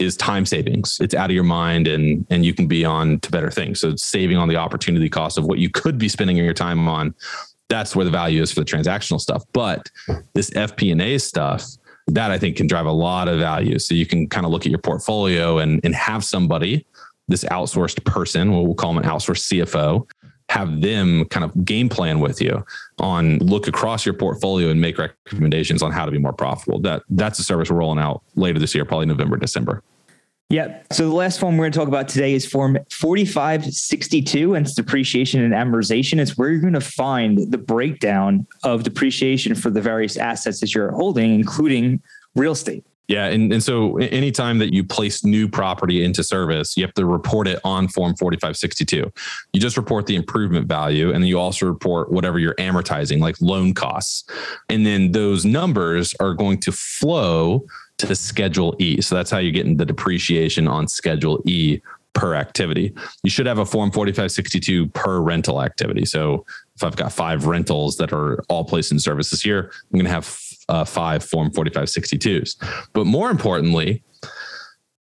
is 0.00 0.16
time 0.16 0.46
savings. 0.46 0.98
It's 1.00 1.14
out 1.14 1.30
of 1.30 1.34
your 1.34 1.44
mind 1.44 1.86
and 1.86 2.26
and 2.30 2.44
you 2.44 2.54
can 2.54 2.66
be 2.66 2.84
on 2.84 3.20
to 3.20 3.30
better 3.30 3.50
things. 3.50 3.80
So 3.80 3.94
saving 3.96 4.36
on 4.36 4.48
the 4.48 4.56
opportunity 4.56 5.08
cost 5.08 5.38
of 5.38 5.44
what 5.44 5.58
you 5.58 5.70
could 5.70 5.98
be 5.98 6.08
spending 6.08 6.36
your 6.36 6.54
time 6.54 6.88
on. 6.88 7.14
That's 7.68 7.94
where 7.94 8.04
the 8.04 8.10
value 8.10 8.42
is 8.42 8.50
for 8.50 8.60
the 8.60 8.66
transactional 8.66 9.20
stuff. 9.20 9.44
But 9.52 9.90
this 10.34 10.50
FP&A 10.50 11.18
stuff, 11.18 11.64
that 12.08 12.32
I 12.32 12.38
think 12.38 12.56
can 12.56 12.66
drive 12.66 12.86
a 12.86 12.92
lot 12.92 13.28
of 13.28 13.38
value. 13.38 13.78
So 13.78 13.94
you 13.94 14.06
can 14.06 14.28
kind 14.28 14.44
of 14.44 14.50
look 14.50 14.66
at 14.66 14.70
your 14.70 14.80
portfolio 14.80 15.58
and 15.58 15.80
and 15.84 15.94
have 15.94 16.24
somebody, 16.24 16.86
this 17.28 17.44
outsourced 17.44 18.04
person, 18.04 18.52
we'll 18.52 18.74
call 18.74 18.94
them 18.94 19.04
an 19.04 19.08
outsourced 19.08 19.48
CFO, 19.48 20.08
have 20.50 20.80
them 20.80 21.24
kind 21.26 21.44
of 21.44 21.64
game 21.64 21.88
plan 21.88 22.18
with 22.18 22.42
you 22.42 22.64
on 22.98 23.38
look 23.38 23.68
across 23.68 24.04
your 24.04 24.14
portfolio 24.14 24.68
and 24.68 24.80
make 24.80 24.98
recommendations 24.98 25.80
on 25.80 25.92
how 25.92 26.04
to 26.04 26.10
be 26.10 26.18
more 26.18 26.32
profitable. 26.32 26.80
That 26.80 27.02
that's 27.08 27.38
a 27.38 27.44
service 27.44 27.70
we're 27.70 27.76
rolling 27.76 28.00
out 28.00 28.22
later 28.34 28.58
this 28.58 28.74
year, 28.74 28.84
probably 28.84 29.06
November, 29.06 29.36
December. 29.36 29.80
Yeah. 30.48 30.82
So 30.90 31.08
the 31.08 31.14
last 31.14 31.38
form 31.38 31.56
we're 31.56 31.66
going 31.66 31.72
to 31.72 31.78
talk 31.78 31.86
about 31.86 32.08
today 32.08 32.34
is 32.34 32.44
form 32.44 32.76
4562 32.90 34.56
and 34.56 34.66
it's 34.66 34.74
depreciation 34.74 35.40
and 35.40 35.54
amortization. 35.54 36.18
It's 36.18 36.36
where 36.36 36.50
you're 36.50 36.60
going 36.60 36.72
to 36.72 36.80
find 36.80 37.52
the 37.52 37.58
breakdown 37.58 38.44
of 38.64 38.82
depreciation 38.82 39.54
for 39.54 39.70
the 39.70 39.80
various 39.80 40.16
assets 40.16 40.58
that 40.60 40.74
you're 40.74 40.90
holding, 40.90 41.32
including 41.32 42.02
real 42.34 42.52
estate. 42.52 42.84
Yeah. 43.10 43.26
And, 43.26 43.52
and 43.52 43.60
so 43.60 43.98
anytime 43.98 44.60
that 44.60 44.72
you 44.72 44.84
place 44.84 45.24
new 45.24 45.48
property 45.48 46.04
into 46.04 46.22
service, 46.22 46.76
you 46.76 46.84
have 46.84 46.94
to 46.94 47.04
report 47.04 47.48
it 47.48 47.58
on 47.64 47.88
form 47.88 48.14
4562. 48.14 49.12
You 49.52 49.60
just 49.60 49.76
report 49.76 50.06
the 50.06 50.14
improvement 50.14 50.68
value 50.68 51.08
and 51.08 51.16
then 51.16 51.26
you 51.26 51.36
also 51.36 51.66
report 51.66 52.12
whatever 52.12 52.38
you're 52.38 52.54
amortizing, 52.54 53.18
like 53.18 53.34
loan 53.40 53.74
costs. 53.74 54.30
And 54.68 54.86
then 54.86 55.10
those 55.10 55.44
numbers 55.44 56.14
are 56.20 56.34
going 56.34 56.60
to 56.60 56.70
flow 56.70 57.66
to 57.98 58.14
Schedule 58.14 58.76
E. 58.78 59.00
So 59.00 59.16
that's 59.16 59.32
how 59.32 59.38
you're 59.38 59.50
getting 59.50 59.76
the 59.76 59.86
depreciation 59.86 60.68
on 60.68 60.86
Schedule 60.86 61.42
E 61.46 61.80
per 62.12 62.36
activity. 62.36 62.94
You 63.24 63.30
should 63.30 63.46
have 63.46 63.58
a 63.58 63.66
form 63.66 63.90
4562 63.90 64.86
per 64.90 65.18
rental 65.18 65.60
activity. 65.60 66.04
So 66.04 66.46
if 66.76 66.84
I've 66.84 66.94
got 66.94 67.12
five 67.12 67.46
rentals 67.46 67.96
that 67.96 68.12
are 68.12 68.40
all 68.48 68.64
placed 68.64 68.92
in 68.92 69.00
service 69.00 69.30
this 69.30 69.44
year, 69.44 69.72
I'm 69.92 69.98
going 69.98 70.04
to 70.04 70.12
have 70.12 70.49
uh, 70.70 70.84
five 70.84 71.22
Form 71.22 71.50
4562s. 71.50 72.56
But 72.92 73.06
more 73.06 73.30
importantly, 73.30 74.02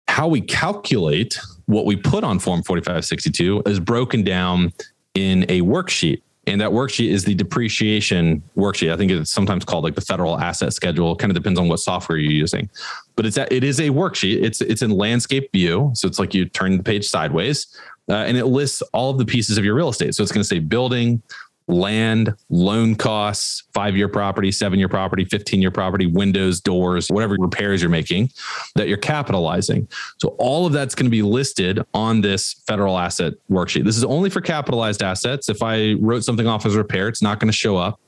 how 0.09 0.27
we 0.27 0.41
calculate 0.41 1.39
what 1.67 1.85
we 1.85 1.95
put 1.97 2.25
on 2.25 2.39
Form 2.39 2.63
4562 2.63 3.63
is 3.67 3.79
broken 3.79 4.25
down 4.25 4.73
in 5.15 5.45
a 5.49 5.61
worksheet. 5.61 6.23
And 6.47 6.61
that 6.63 6.71
worksheet 6.71 7.11
is 7.11 7.25
the 7.25 7.35
depreciation 7.35 8.43
worksheet. 8.57 8.91
I 8.91 8.97
think 8.97 9.11
it's 9.11 9.31
sometimes 9.31 9.67
called 9.67 9.85
like 9.85 9.95
the 9.95 10.01
federal 10.01 10.41
asset 10.41 10.73
schedule. 10.73 11.15
Kind 11.15 11.31
of 11.31 11.35
depends 11.35 11.61
on 11.61 11.69
what 11.69 11.79
software 11.79 12.17
you're 12.17 12.33
using, 12.33 12.71
but 13.17 13.27
it's 13.27 13.37
a, 13.37 13.53
it 13.55 13.65
is 13.65 13.81
a 13.81 13.91
worksheet. 13.91 14.43
It's 14.43 14.63
it's 14.63 14.81
in 14.81 14.91
landscape 14.91 15.53
view, 15.53 15.91
so 15.95 16.09
it's 16.09 16.19
like 16.19 16.33
you 16.33 16.47
turn 16.47 16.79
the 16.79 16.83
page 16.83 17.07
sideways, 17.07 17.67
uh, 18.09 18.15
and 18.15 18.39
it 18.39 18.47
lists 18.47 18.81
all 18.95 19.11
of 19.11 19.19
the 19.19 19.27
pieces 19.27 19.59
of 19.59 19.65
your 19.65 19.75
real 19.75 19.91
estate. 19.91 20.15
So 20.15 20.23
it's 20.23 20.33
going 20.33 20.43
to 20.43 20.49
say 20.49 20.59
building, 20.59 21.23
land, 21.69 22.35
loan 22.49 22.95
costs, 22.95 23.65
five 23.75 23.97
year 23.97 24.09
property, 24.09 24.51
seven 24.51 24.79
year 24.79 24.89
property, 24.89 25.25
15 25.25 25.61
year 25.61 25.71
property, 25.71 26.07
windows, 26.07 26.61
doors, 26.61 27.11
whatever 27.11 27.37
repairs 27.39 27.83
you're 27.83 27.91
making 27.91 28.31
that 28.75 28.89
you're 28.89 28.97
capitalizing. 28.97 29.87
So 30.19 30.31
all 30.39 30.67
of 30.67 30.73
that's 30.73 30.95
going 30.95 31.07
to 31.07 31.11
be 31.11 31.23
listed 31.23 31.81
on 31.95 32.21
this 32.23 32.55
federal 32.67 32.99
asset 32.99 33.35
worksheet. 33.51 33.85
This 33.85 33.97
is 33.97 34.05
only 34.05 34.31
for 34.31 34.41
capitalized 34.41 35.03
assets. 35.03 35.49
If 35.49 35.63
I 35.63 35.95
wrote 36.01 36.25
something 36.25 36.47
off 36.47 36.67
as 36.67 36.75
repair, 36.75 37.09
it's 37.09 37.23
not 37.23 37.39
going 37.39 37.51
to 37.51 37.57
show 37.57 37.77
up 37.77 38.01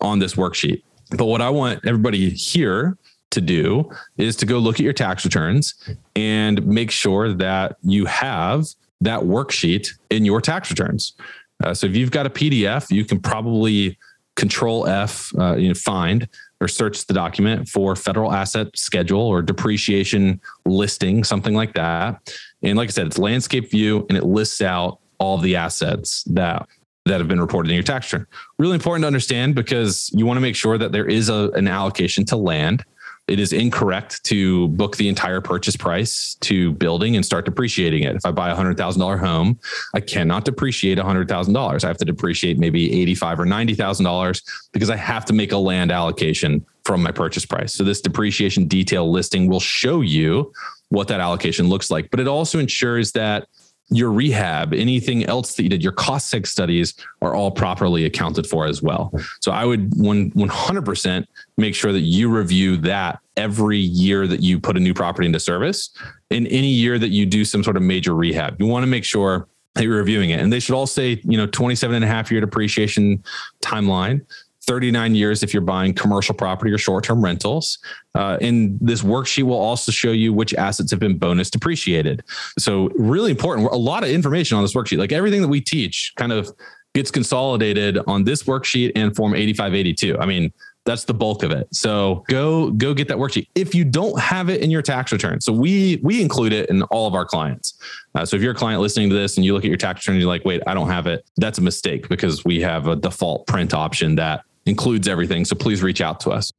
on 0.00 0.18
this 0.18 0.34
worksheet. 0.34 0.82
But 1.10 1.26
what 1.26 1.42
I 1.42 1.50
want 1.50 1.86
everybody 1.86 2.30
here 2.30 2.96
to 3.30 3.40
do 3.40 3.90
is 4.16 4.36
to 4.36 4.46
go 4.46 4.58
look 4.58 4.76
at 4.76 4.80
your 4.80 4.92
tax 4.92 5.24
returns 5.24 5.74
and 6.16 6.64
make 6.66 6.90
sure 6.90 7.32
that 7.32 7.76
you 7.82 8.06
have 8.06 8.66
that 9.00 9.20
worksheet 9.20 9.88
in 10.10 10.24
your 10.24 10.40
tax 10.40 10.70
returns. 10.70 11.14
Uh, 11.62 11.74
so 11.74 11.86
if 11.86 11.96
you've 11.96 12.10
got 12.10 12.26
a 12.26 12.30
PDF, 12.30 12.90
you 12.90 13.04
can 13.04 13.20
probably 13.20 13.98
control 14.34 14.86
F, 14.86 15.32
uh, 15.38 15.56
you 15.56 15.68
know, 15.68 15.74
find 15.74 16.28
or 16.60 16.68
search 16.68 17.06
the 17.06 17.14
document 17.14 17.68
for 17.68 17.96
federal 17.96 18.32
asset 18.32 18.68
schedule 18.76 19.20
or 19.20 19.42
depreciation 19.42 20.40
listing, 20.64 21.24
something 21.24 21.54
like 21.54 21.74
that. 21.74 22.34
And 22.62 22.78
like 22.78 22.88
I 22.88 22.92
said, 22.92 23.06
it's 23.06 23.18
landscape 23.18 23.70
view 23.70 24.06
and 24.08 24.16
it 24.16 24.24
lists 24.24 24.62
out 24.62 24.98
all 25.18 25.38
the 25.38 25.56
assets 25.56 26.22
that 26.24 26.68
that 27.04 27.18
have 27.18 27.26
been 27.26 27.40
reported 27.40 27.68
in 27.68 27.74
your 27.74 27.82
tax 27.82 28.12
return. 28.12 28.28
Really 28.58 28.74
important 28.74 29.02
to 29.02 29.08
understand 29.08 29.56
because 29.56 30.08
you 30.14 30.24
want 30.24 30.36
to 30.36 30.40
make 30.40 30.54
sure 30.54 30.78
that 30.78 30.92
there 30.92 31.06
is 31.06 31.28
a, 31.28 31.50
an 31.54 31.66
allocation 31.66 32.24
to 32.26 32.36
land 32.36 32.84
it 33.32 33.40
is 33.40 33.54
incorrect 33.54 34.22
to 34.24 34.68
book 34.68 34.98
the 34.98 35.08
entire 35.08 35.40
purchase 35.40 35.74
price 35.74 36.34
to 36.40 36.72
building 36.72 37.16
and 37.16 37.24
start 37.24 37.46
depreciating 37.46 38.02
it. 38.02 38.14
If 38.14 38.26
I 38.26 38.30
buy 38.30 38.50
a 38.50 38.54
hundred 38.54 38.76
thousand 38.76 39.00
dollar 39.00 39.16
home, 39.16 39.58
I 39.94 40.00
cannot 40.00 40.44
depreciate 40.44 40.98
a 40.98 41.02
hundred 41.02 41.28
thousand 41.28 41.54
dollars. 41.54 41.82
I 41.82 41.88
have 41.88 41.96
to 41.96 42.04
depreciate 42.04 42.58
maybe 42.58 42.92
eighty 43.00 43.14
five 43.14 43.40
or 43.40 43.46
ninety 43.46 43.74
thousand 43.74 44.04
dollars 44.04 44.42
because 44.72 44.90
I 44.90 44.96
have 44.96 45.24
to 45.24 45.32
make 45.32 45.52
a 45.52 45.56
land 45.56 45.90
allocation 45.90 46.62
from 46.84 47.02
my 47.02 47.10
purchase 47.10 47.46
price. 47.46 47.72
So 47.72 47.84
this 47.84 48.02
depreciation 48.02 48.66
detail 48.66 49.10
listing 49.10 49.48
will 49.48 49.60
show 49.60 50.02
you 50.02 50.52
what 50.90 51.08
that 51.08 51.20
allocation 51.20 51.70
looks 51.70 51.90
like, 51.90 52.10
but 52.10 52.20
it 52.20 52.28
also 52.28 52.58
ensures 52.58 53.12
that 53.12 53.48
your 53.96 54.10
rehab, 54.10 54.72
anything 54.72 55.24
else 55.24 55.54
that 55.54 55.62
you 55.62 55.68
did, 55.68 55.82
your 55.82 55.92
cost 55.92 56.32
seg 56.32 56.46
studies 56.46 56.94
are 57.20 57.34
all 57.34 57.50
properly 57.50 58.04
accounted 58.04 58.46
for 58.46 58.66
as 58.66 58.82
well. 58.82 59.12
So 59.40 59.52
I 59.52 59.64
would 59.64 59.90
100% 59.90 61.26
make 61.56 61.74
sure 61.74 61.92
that 61.92 62.00
you 62.00 62.28
review 62.28 62.76
that 62.78 63.18
every 63.36 63.78
year 63.78 64.26
that 64.26 64.40
you 64.40 64.60
put 64.60 64.76
a 64.76 64.80
new 64.80 64.94
property 64.94 65.26
into 65.26 65.40
service 65.40 65.90
in 66.30 66.46
any 66.48 66.68
year 66.68 66.98
that 66.98 67.10
you 67.10 67.26
do 67.26 67.44
some 67.44 67.62
sort 67.62 67.76
of 67.76 67.82
major 67.82 68.14
rehab. 68.14 68.60
You 68.60 68.66
want 68.66 68.82
to 68.82 68.88
make 68.88 69.04
sure 69.04 69.48
that 69.74 69.84
you're 69.84 69.96
reviewing 69.96 70.30
it. 70.30 70.40
And 70.40 70.52
they 70.52 70.60
should 70.60 70.74
all 70.74 70.86
say, 70.86 71.20
you 71.24 71.36
know, 71.36 71.46
27 71.46 71.94
and 71.94 72.04
a 72.04 72.08
half 72.08 72.30
year 72.30 72.40
depreciation 72.40 73.22
timeline. 73.62 74.24
39 74.66 75.14
years 75.14 75.42
if 75.42 75.52
you're 75.52 75.60
buying 75.60 75.92
commercial 75.92 76.34
property 76.34 76.70
or 76.72 76.78
short-term 76.78 77.22
rentals. 77.22 77.78
Uh, 78.14 78.38
and 78.40 78.78
this 78.80 79.02
worksheet 79.02 79.42
will 79.42 79.58
also 79.58 79.90
show 79.90 80.12
you 80.12 80.32
which 80.32 80.54
assets 80.54 80.90
have 80.90 81.00
been 81.00 81.18
bonus 81.18 81.50
depreciated. 81.50 82.22
So 82.58 82.88
really 82.96 83.30
important. 83.30 83.68
A 83.72 83.76
lot 83.76 84.04
of 84.04 84.10
information 84.10 84.56
on 84.56 84.62
this 84.62 84.74
worksheet. 84.74 84.98
Like 84.98 85.12
everything 85.12 85.42
that 85.42 85.48
we 85.48 85.60
teach 85.60 86.12
kind 86.16 86.32
of 86.32 86.50
gets 86.94 87.10
consolidated 87.10 87.98
on 88.06 88.24
this 88.24 88.44
worksheet 88.44 88.92
and 88.94 89.16
form 89.16 89.34
8582. 89.34 90.18
I 90.18 90.26
mean, 90.26 90.52
That's 90.84 91.04
the 91.04 91.14
bulk 91.14 91.44
of 91.44 91.52
it. 91.52 91.68
So 91.72 92.24
go 92.28 92.70
go 92.72 92.92
get 92.92 93.06
that 93.08 93.16
worksheet. 93.16 93.46
If 93.54 93.72
you 93.72 93.84
don't 93.84 94.18
have 94.18 94.50
it 94.50 94.62
in 94.62 94.70
your 94.70 94.82
tax 94.82 95.12
return, 95.12 95.40
so 95.40 95.52
we 95.52 96.00
we 96.02 96.20
include 96.20 96.52
it 96.52 96.68
in 96.70 96.82
all 96.84 97.06
of 97.06 97.14
our 97.14 97.24
clients. 97.24 97.78
Uh, 98.14 98.24
so 98.26 98.36
if 98.36 98.42
you're 98.42 98.52
a 98.52 98.56
client 98.56 98.80
listening 98.80 99.08
to 99.08 99.14
this 99.14 99.36
and 99.36 99.44
you 99.44 99.54
look 99.54 99.64
at 99.64 99.68
your 99.68 99.76
tax 99.76 100.00
return 100.00 100.16
and 100.16 100.20
you're 100.20 100.28
like, 100.28 100.44
wait, 100.44 100.60
I 100.66 100.74
don't 100.74 100.88
have 100.88 101.06
it, 101.06 101.24
that's 101.36 101.58
a 101.58 101.62
mistake 101.62 102.08
because 102.08 102.44
we 102.44 102.60
have 102.62 102.88
a 102.88 102.96
default 102.96 103.46
print 103.46 103.74
option 103.74 104.16
that 104.16 104.44
includes 104.66 105.08
everything. 105.08 105.44
So 105.44 105.56
please 105.56 105.82
reach 105.82 106.00
out 106.00 106.20
to 106.20 106.30
us. 106.30 106.52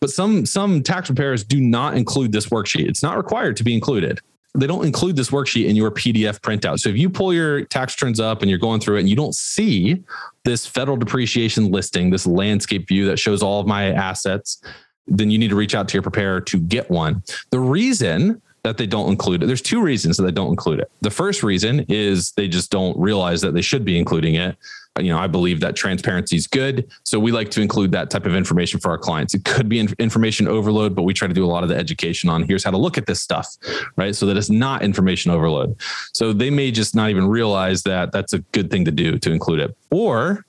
But 0.00 0.10
some 0.10 0.46
some 0.46 0.82
tax 0.82 1.08
preparers 1.08 1.44
do 1.44 1.60
not 1.60 1.96
include 1.96 2.32
this 2.32 2.46
worksheet. 2.46 2.88
It's 2.88 3.02
not 3.02 3.16
required 3.16 3.56
to 3.58 3.64
be 3.64 3.74
included 3.74 4.20
they 4.54 4.66
don't 4.66 4.84
include 4.84 5.16
this 5.16 5.30
worksheet 5.30 5.66
in 5.66 5.76
your 5.76 5.90
PDF 5.90 6.40
printout. 6.40 6.78
So 6.78 6.90
if 6.90 6.96
you 6.96 7.08
pull 7.08 7.32
your 7.32 7.64
tax 7.64 7.94
returns 7.94 8.20
up 8.20 8.42
and 8.42 8.50
you're 8.50 8.58
going 8.58 8.80
through 8.80 8.96
it 8.96 9.00
and 9.00 9.08
you 9.08 9.16
don't 9.16 9.34
see 9.34 10.02
this 10.44 10.66
federal 10.66 10.96
depreciation 10.96 11.70
listing, 11.70 12.10
this 12.10 12.26
landscape 12.26 12.86
view 12.86 13.06
that 13.06 13.18
shows 13.18 13.42
all 13.42 13.60
of 13.60 13.66
my 13.66 13.92
assets, 13.92 14.62
then 15.06 15.30
you 15.30 15.38
need 15.38 15.48
to 15.48 15.56
reach 15.56 15.74
out 15.74 15.88
to 15.88 15.94
your 15.94 16.02
preparer 16.02 16.40
to 16.42 16.58
get 16.58 16.90
one. 16.90 17.22
The 17.50 17.60
reason 17.60 18.42
that 18.62 18.76
they 18.76 18.86
don't 18.86 19.10
include 19.10 19.42
it, 19.42 19.46
there's 19.46 19.62
two 19.62 19.80
reasons 19.80 20.18
that 20.18 20.24
they 20.24 20.30
don't 20.30 20.50
include 20.50 20.80
it. 20.80 20.90
The 21.00 21.10
first 21.10 21.42
reason 21.42 21.86
is 21.88 22.32
they 22.32 22.46
just 22.46 22.70
don't 22.70 22.96
realize 22.98 23.40
that 23.40 23.54
they 23.54 23.62
should 23.62 23.84
be 23.84 23.98
including 23.98 24.34
it 24.34 24.56
you 25.00 25.10
know, 25.10 25.18
I 25.18 25.26
believe 25.26 25.60
that 25.60 25.74
transparency 25.74 26.36
is 26.36 26.46
good. 26.46 26.90
So 27.04 27.18
we 27.18 27.32
like 27.32 27.50
to 27.52 27.62
include 27.62 27.92
that 27.92 28.10
type 28.10 28.26
of 28.26 28.34
information 28.34 28.78
for 28.78 28.90
our 28.90 28.98
clients. 28.98 29.32
It 29.32 29.44
could 29.44 29.68
be 29.68 29.80
information 29.80 30.46
overload, 30.46 30.94
but 30.94 31.02
we 31.02 31.14
try 31.14 31.28
to 31.28 31.34
do 31.34 31.44
a 31.44 31.48
lot 31.48 31.62
of 31.62 31.70
the 31.70 31.76
education 31.76 32.28
on 32.28 32.42
here's 32.42 32.62
how 32.62 32.70
to 32.70 32.76
look 32.76 32.98
at 32.98 33.06
this 33.06 33.20
stuff, 33.20 33.56
right? 33.96 34.14
So 34.14 34.26
that 34.26 34.36
it's 34.36 34.50
not 34.50 34.82
information 34.82 35.30
overload. 35.30 35.80
So 36.12 36.34
they 36.34 36.50
may 36.50 36.70
just 36.70 36.94
not 36.94 37.08
even 37.08 37.26
realize 37.26 37.82
that 37.84 38.12
that's 38.12 38.34
a 38.34 38.40
good 38.52 38.70
thing 38.70 38.84
to 38.84 38.90
do 38.90 39.18
to 39.18 39.32
include 39.32 39.60
it. 39.60 39.76
Or 39.90 40.44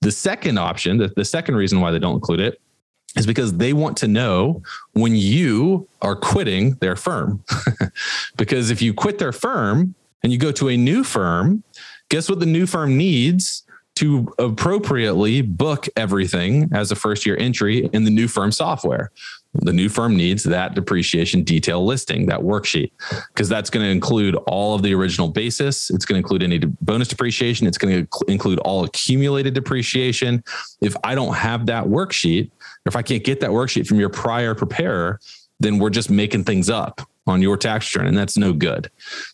the 0.00 0.10
second 0.10 0.58
option, 0.58 0.98
the, 0.98 1.12
the 1.14 1.24
second 1.24 1.54
reason 1.54 1.80
why 1.80 1.92
they 1.92 2.00
don't 2.00 2.14
include 2.14 2.40
it 2.40 2.60
is 3.16 3.24
because 3.24 3.56
they 3.56 3.72
want 3.72 3.96
to 3.98 4.08
know 4.08 4.62
when 4.92 5.14
you 5.14 5.88
are 6.02 6.16
quitting 6.16 6.74
their 6.76 6.96
firm. 6.96 7.42
because 8.36 8.70
if 8.70 8.82
you 8.82 8.92
quit 8.92 9.18
their 9.18 9.32
firm 9.32 9.94
and 10.24 10.32
you 10.32 10.38
go 10.38 10.50
to 10.52 10.68
a 10.68 10.76
new 10.76 11.04
firm, 11.04 11.62
guess 12.08 12.28
what 12.28 12.40
the 12.40 12.46
new 12.46 12.66
firm 12.66 12.96
needs 12.96 13.62
to 13.96 14.32
appropriately 14.38 15.42
book 15.42 15.88
everything 15.96 16.68
as 16.72 16.92
a 16.92 16.94
first 16.94 17.26
year 17.26 17.36
entry 17.38 17.88
in 17.92 18.04
the 18.04 18.10
new 18.10 18.28
firm 18.28 18.52
software. 18.52 19.10
The 19.54 19.72
new 19.72 19.88
firm 19.88 20.16
needs 20.16 20.44
that 20.44 20.74
depreciation 20.74 21.42
detail 21.42 21.82
listing, 21.84 22.26
that 22.26 22.40
worksheet, 22.40 22.90
because 23.28 23.48
that's 23.48 23.70
going 23.70 23.84
to 23.84 23.90
include 23.90 24.34
all 24.46 24.74
of 24.74 24.82
the 24.82 24.94
original 24.94 25.28
basis. 25.28 25.88
It's 25.88 26.04
going 26.04 26.16
to 26.16 26.24
include 26.24 26.42
any 26.42 26.58
bonus 26.58 27.08
depreciation. 27.08 27.66
It's 27.66 27.78
going 27.78 28.06
to 28.06 28.24
include 28.28 28.58
all 28.60 28.84
accumulated 28.84 29.54
depreciation. 29.54 30.44
If 30.82 30.94
I 31.04 31.14
don't 31.14 31.34
have 31.34 31.64
that 31.66 31.84
worksheet, 31.84 32.48
or 32.48 32.88
if 32.88 32.96
I 32.96 33.02
can't 33.02 33.24
get 33.24 33.40
that 33.40 33.50
worksheet 33.50 33.86
from 33.86 33.98
your 33.98 34.10
prior 34.10 34.54
preparer, 34.54 35.20
then 35.58 35.78
we're 35.78 35.88
just 35.88 36.10
making 36.10 36.44
things 36.44 36.68
up 36.68 37.00
on 37.26 37.40
your 37.40 37.56
tax 37.56 37.94
return, 37.94 38.08
and 38.08 38.16
that's 38.16 38.36
no 38.36 38.52
good. 38.52 38.90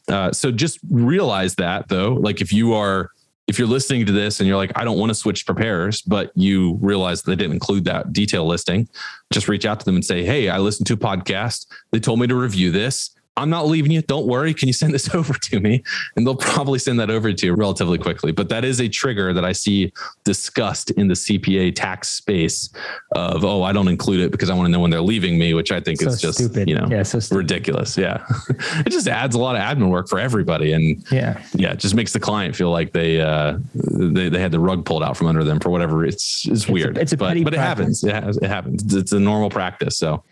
Uh, 0.08 0.30
so 0.30 0.52
just 0.52 0.78
realize 0.88 1.56
that, 1.56 1.88
though, 1.88 2.14
like 2.14 2.40
if 2.40 2.52
you 2.52 2.74
are 2.74 3.10
if 3.48 3.58
you're 3.58 3.68
listening 3.68 4.06
to 4.06 4.12
this 4.12 4.40
and 4.40 4.48
you're 4.48 4.56
like, 4.56 4.72
I 4.76 4.84
don't 4.84 4.98
want 4.98 5.10
to 5.10 5.14
switch 5.14 5.44
preparers, 5.44 6.00
but 6.02 6.30
you 6.34 6.78
realize 6.80 7.22
they 7.22 7.36
didn't 7.36 7.52
include 7.52 7.84
that 7.84 8.12
detail 8.12 8.46
listing, 8.46 8.88
just 9.32 9.48
reach 9.48 9.66
out 9.66 9.80
to 9.80 9.84
them 9.84 9.96
and 9.96 10.04
say, 10.04 10.24
Hey, 10.24 10.48
I 10.48 10.58
listened 10.58 10.86
to 10.88 10.94
a 10.94 10.96
podcast. 10.96 11.66
They 11.90 12.00
told 12.00 12.20
me 12.20 12.26
to 12.28 12.34
review 12.34 12.70
this. 12.70 13.14
I'm 13.36 13.48
not 13.48 13.66
leaving 13.66 13.92
you. 13.92 14.02
Don't 14.02 14.26
worry. 14.26 14.52
Can 14.52 14.68
you 14.68 14.74
send 14.74 14.92
this 14.92 15.14
over 15.14 15.32
to 15.34 15.60
me? 15.60 15.82
And 16.16 16.26
they'll 16.26 16.36
probably 16.36 16.78
send 16.78 17.00
that 17.00 17.10
over 17.10 17.32
to 17.32 17.46
you 17.46 17.54
relatively 17.54 17.98
quickly. 17.98 18.32
But 18.32 18.48
that 18.50 18.64
is 18.64 18.80
a 18.80 18.88
trigger 18.88 19.32
that 19.32 19.44
I 19.44 19.52
see 19.52 19.92
discussed 20.24 20.90
in 20.92 21.08
the 21.08 21.14
CPA 21.14 21.74
tax 21.74 22.10
space 22.10 22.70
of, 23.14 23.44
oh, 23.44 23.62
I 23.62 23.72
don't 23.72 23.88
include 23.88 24.20
it 24.20 24.32
because 24.32 24.50
I 24.50 24.54
want 24.54 24.66
to 24.66 24.72
know 24.72 24.80
when 24.80 24.90
they're 24.90 25.00
leaving 25.00 25.38
me, 25.38 25.54
which 25.54 25.72
I 25.72 25.80
think 25.80 26.00
so 26.00 26.08
is 26.08 26.20
just, 26.20 26.38
stupid. 26.38 26.68
you 26.68 26.74
know, 26.74 26.86
yeah, 26.90 27.02
so 27.02 27.20
ridiculous. 27.34 27.96
Yeah. 27.96 28.24
it 28.84 28.90
just 28.90 29.08
adds 29.08 29.34
a 29.34 29.38
lot 29.38 29.56
of 29.56 29.62
admin 29.62 29.88
work 29.88 30.08
for 30.08 30.18
everybody. 30.18 30.72
And 30.72 31.04
yeah, 31.10 31.42
yeah, 31.54 31.72
it 31.72 31.78
just 31.78 31.94
makes 31.94 32.12
the 32.12 32.20
client 32.20 32.54
feel 32.54 32.70
like 32.70 32.92
they, 32.92 33.20
uh, 33.20 33.58
they, 33.74 34.28
they 34.28 34.40
had 34.40 34.52
the 34.52 34.60
rug 34.60 34.84
pulled 34.84 35.02
out 35.02 35.16
from 35.16 35.26
under 35.26 35.42
them 35.42 35.58
for 35.58 35.70
whatever. 35.70 36.04
It's, 36.04 36.46
it's, 36.46 36.64
it's 36.64 36.68
weird. 36.68 36.98
A, 36.98 37.00
it's 37.00 37.12
a 37.12 37.16
but, 37.16 37.42
but 37.44 37.54
it 37.54 37.60
happens. 37.60 38.04
It, 38.04 38.14
has, 38.14 38.36
it 38.36 38.48
happens. 38.48 38.94
It's 38.94 39.12
a 39.12 39.20
normal 39.20 39.48
practice. 39.48 39.96
So 39.96 40.22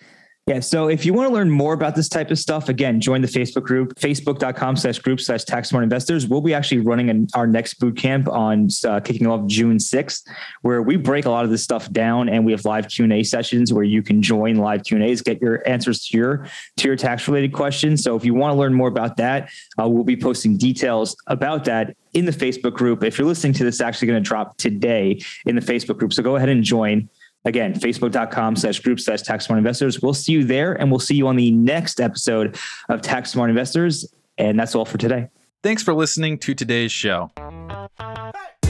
yeah. 0.50 0.58
So 0.58 0.88
if 0.88 1.06
you 1.06 1.14
want 1.14 1.28
to 1.28 1.32
learn 1.32 1.48
more 1.48 1.74
about 1.74 1.94
this 1.94 2.08
type 2.08 2.32
of 2.32 2.38
stuff, 2.38 2.68
again, 2.68 3.00
join 3.00 3.22
the 3.22 3.28
Facebook 3.28 3.62
group, 3.62 3.94
facebook.com 3.94 4.74
slash 4.74 4.98
group 4.98 5.20
slash 5.20 5.44
tax 5.44 5.68
smart 5.68 5.84
investors. 5.84 6.26
We'll 6.26 6.40
be 6.40 6.54
actually 6.54 6.80
running 6.80 7.08
an, 7.08 7.28
our 7.34 7.46
next 7.46 7.74
boot 7.74 7.96
camp 7.96 8.28
on 8.28 8.66
uh, 8.84 8.98
kicking 8.98 9.28
off 9.28 9.46
June 9.46 9.76
6th, 9.76 10.26
where 10.62 10.82
we 10.82 10.96
break 10.96 11.26
a 11.26 11.30
lot 11.30 11.44
of 11.44 11.52
this 11.52 11.62
stuff 11.62 11.88
down 11.92 12.28
and 12.28 12.44
we 12.44 12.50
have 12.50 12.64
live 12.64 12.88
Q&A 12.88 13.22
sessions 13.22 13.72
where 13.72 13.84
you 13.84 14.02
can 14.02 14.22
join 14.22 14.56
live 14.56 14.82
Q&As, 14.82 15.22
get 15.22 15.40
your 15.40 15.66
answers 15.68 16.04
to 16.06 16.18
your, 16.18 16.48
to 16.78 16.88
your 16.88 16.96
tax 16.96 17.28
related 17.28 17.52
questions. 17.52 18.02
So 18.02 18.16
if 18.16 18.24
you 18.24 18.34
want 18.34 18.52
to 18.52 18.58
learn 18.58 18.74
more 18.74 18.88
about 18.88 19.18
that, 19.18 19.50
uh, 19.80 19.88
we'll 19.88 20.02
be 20.02 20.16
posting 20.16 20.56
details 20.56 21.16
about 21.28 21.64
that 21.66 21.96
in 22.12 22.24
the 22.24 22.32
Facebook 22.32 22.72
group. 22.72 23.04
If 23.04 23.18
you're 23.18 23.28
listening 23.28 23.52
to 23.52 23.62
this, 23.62 23.80
actually 23.80 24.08
going 24.08 24.20
to 24.20 24.28
drop 24.28 24.56
today 24.56 25.20
in 25.46 25.54
the 25.54 25.62
Facebook 25.62 25.98
group. 25.98 26.12
So 26.12 26.24
go 26.24 26.34
ahead 26.34 26.48
and 26.48 26.64
join. 26.64 27.08
Again, 27.44 27.74
facebook.com 27.74 28.56
slash 28.56 28.80
group 28.80 29.00
slash 29.00 29.22
tax 29.22 29.46
smart 29.46 29.58
investors. 29.58 30.02
We'll 30.02 30.14
see 30.14 30.32
you 30.32 30.44
there 30.44 30.74
and 30.74 30.90
we'll 30.90 31.00
see 31.00 31.14
you 31.14 31.26
on 31.26 31.36
the 31.36 31.50
next 31.52 32.00
episode 32.00 32.58
of 32.88 33.00
Tax 33.00 33.30
Smart 33.30 33.48
Investors. 33.48 34.12
And 34.36 34.58
that's 34.58 34.74
all 34.74 34.84
for 34.84 34.98
today. 34.98 35.28
Thanks 35.62 35.82
for 35.82 35.94
listening 35.94 36.38
to 36.38 36.54
today's 36.54 36.92
show. 36.92 37.30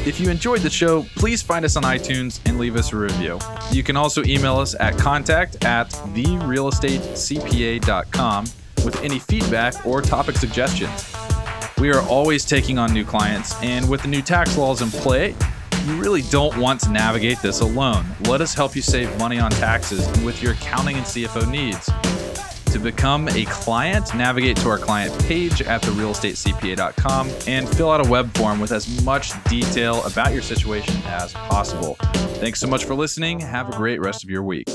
If 0.06 0.18
you 0.18 0.30
enjoyed 0.30 0.62
the 0.62 0.70
show, 0.70 1.04
please 1.16 1.42
find 1.42 1.62
us 1.64 1.76
on 1.76 1.83
iTunes 1.83 2.40
and 2.46 2.59
leave 2.59 2.74
us 2.74 2.90
a 2.92 2.96
review. 2.96 3.38
You 3.70 3.83
can 3.83 3.96
also 3.96 4.24
email 4.24 4.56
us 4.56 4.74
at 4.80 4.96
contact 4.96 5.62
at 5.64 5.90
therealestatecpa.com 5.90 8.44
with 8.85 9.02
any 9.02 9.18
feedback 9.18 9.87
or 9.87 10.00
topic 10.00 10.37
suggestions. 10.37 11.14
We 11.78 11.92
are 11.92 12.00
always 12.09 12.46
taking 12.46 12.78
on 12.78 12.94
new 12.94 13.04
clients, 13.04 13.54
and 13.62 13.88
with 13.88 14.02
the 14.02 14.09
new 14.09 14.22
tax 14.22 14.56
laws 14.56 14.83
in 14.83 14.90
play, 14.90 15.35
you 15.86 16.00
really 16.00 16.22
don't 16.22 16.56
want 16.56 16.80
to 16.80 16.90
navigate 16.90 17.40
this 17.40 17.60
alone. 17.60 18.04
Let 18.22 18.40
us 18.40 18.54
help 18.54 18.76
you 18.76 18.82
save 18.82 19.16
money 19.18 19.38
on 19.38 19.50
taxes 19.50 20.06
and 20.06 20.24
with 20.24 20.42
your 20.42 20.52
accounting 20.52 20.96
and 20.96 21.06
CFO 21.06 21.50
needs. 21.50 21.90
To 22.72 22.78
become 22.78 23.28
a 23.28 23.44
client, 23.46 24.14
navigate 24.14 24.56
to 24.58 24.68
our 24.68 24.78
client 24.78 25.12
page 25.24 25.60
at 25.62 25.82
therealestatecpa.com 25.82 27.30
and 27.48 27.68
fill 27.68 27.90
out 27.90 28.06
a 28.06 28.08
web 28.08 28.32
form 28.36 28.60
with 28.60 28.70
as 28.70 29.04
much 29.04 29.32
detail 29.44 30.04
about 30.04 30.32
your 30.32 30.42
situation 30.42 31.02
as 31.06 31.32
possible. 31.32 31.96
Thanks 32.38 32.60
so 32.60 32.68
much 32.68 32.84
for 32.84 32.94
listening. 32.94 33.40
Have 33.40 33.68
a 33.68 33.76
great 33.76 34.00
rest 34.00 34.22
of 34.22 34.30
your 34.30 34.44
week. 34.44 34.68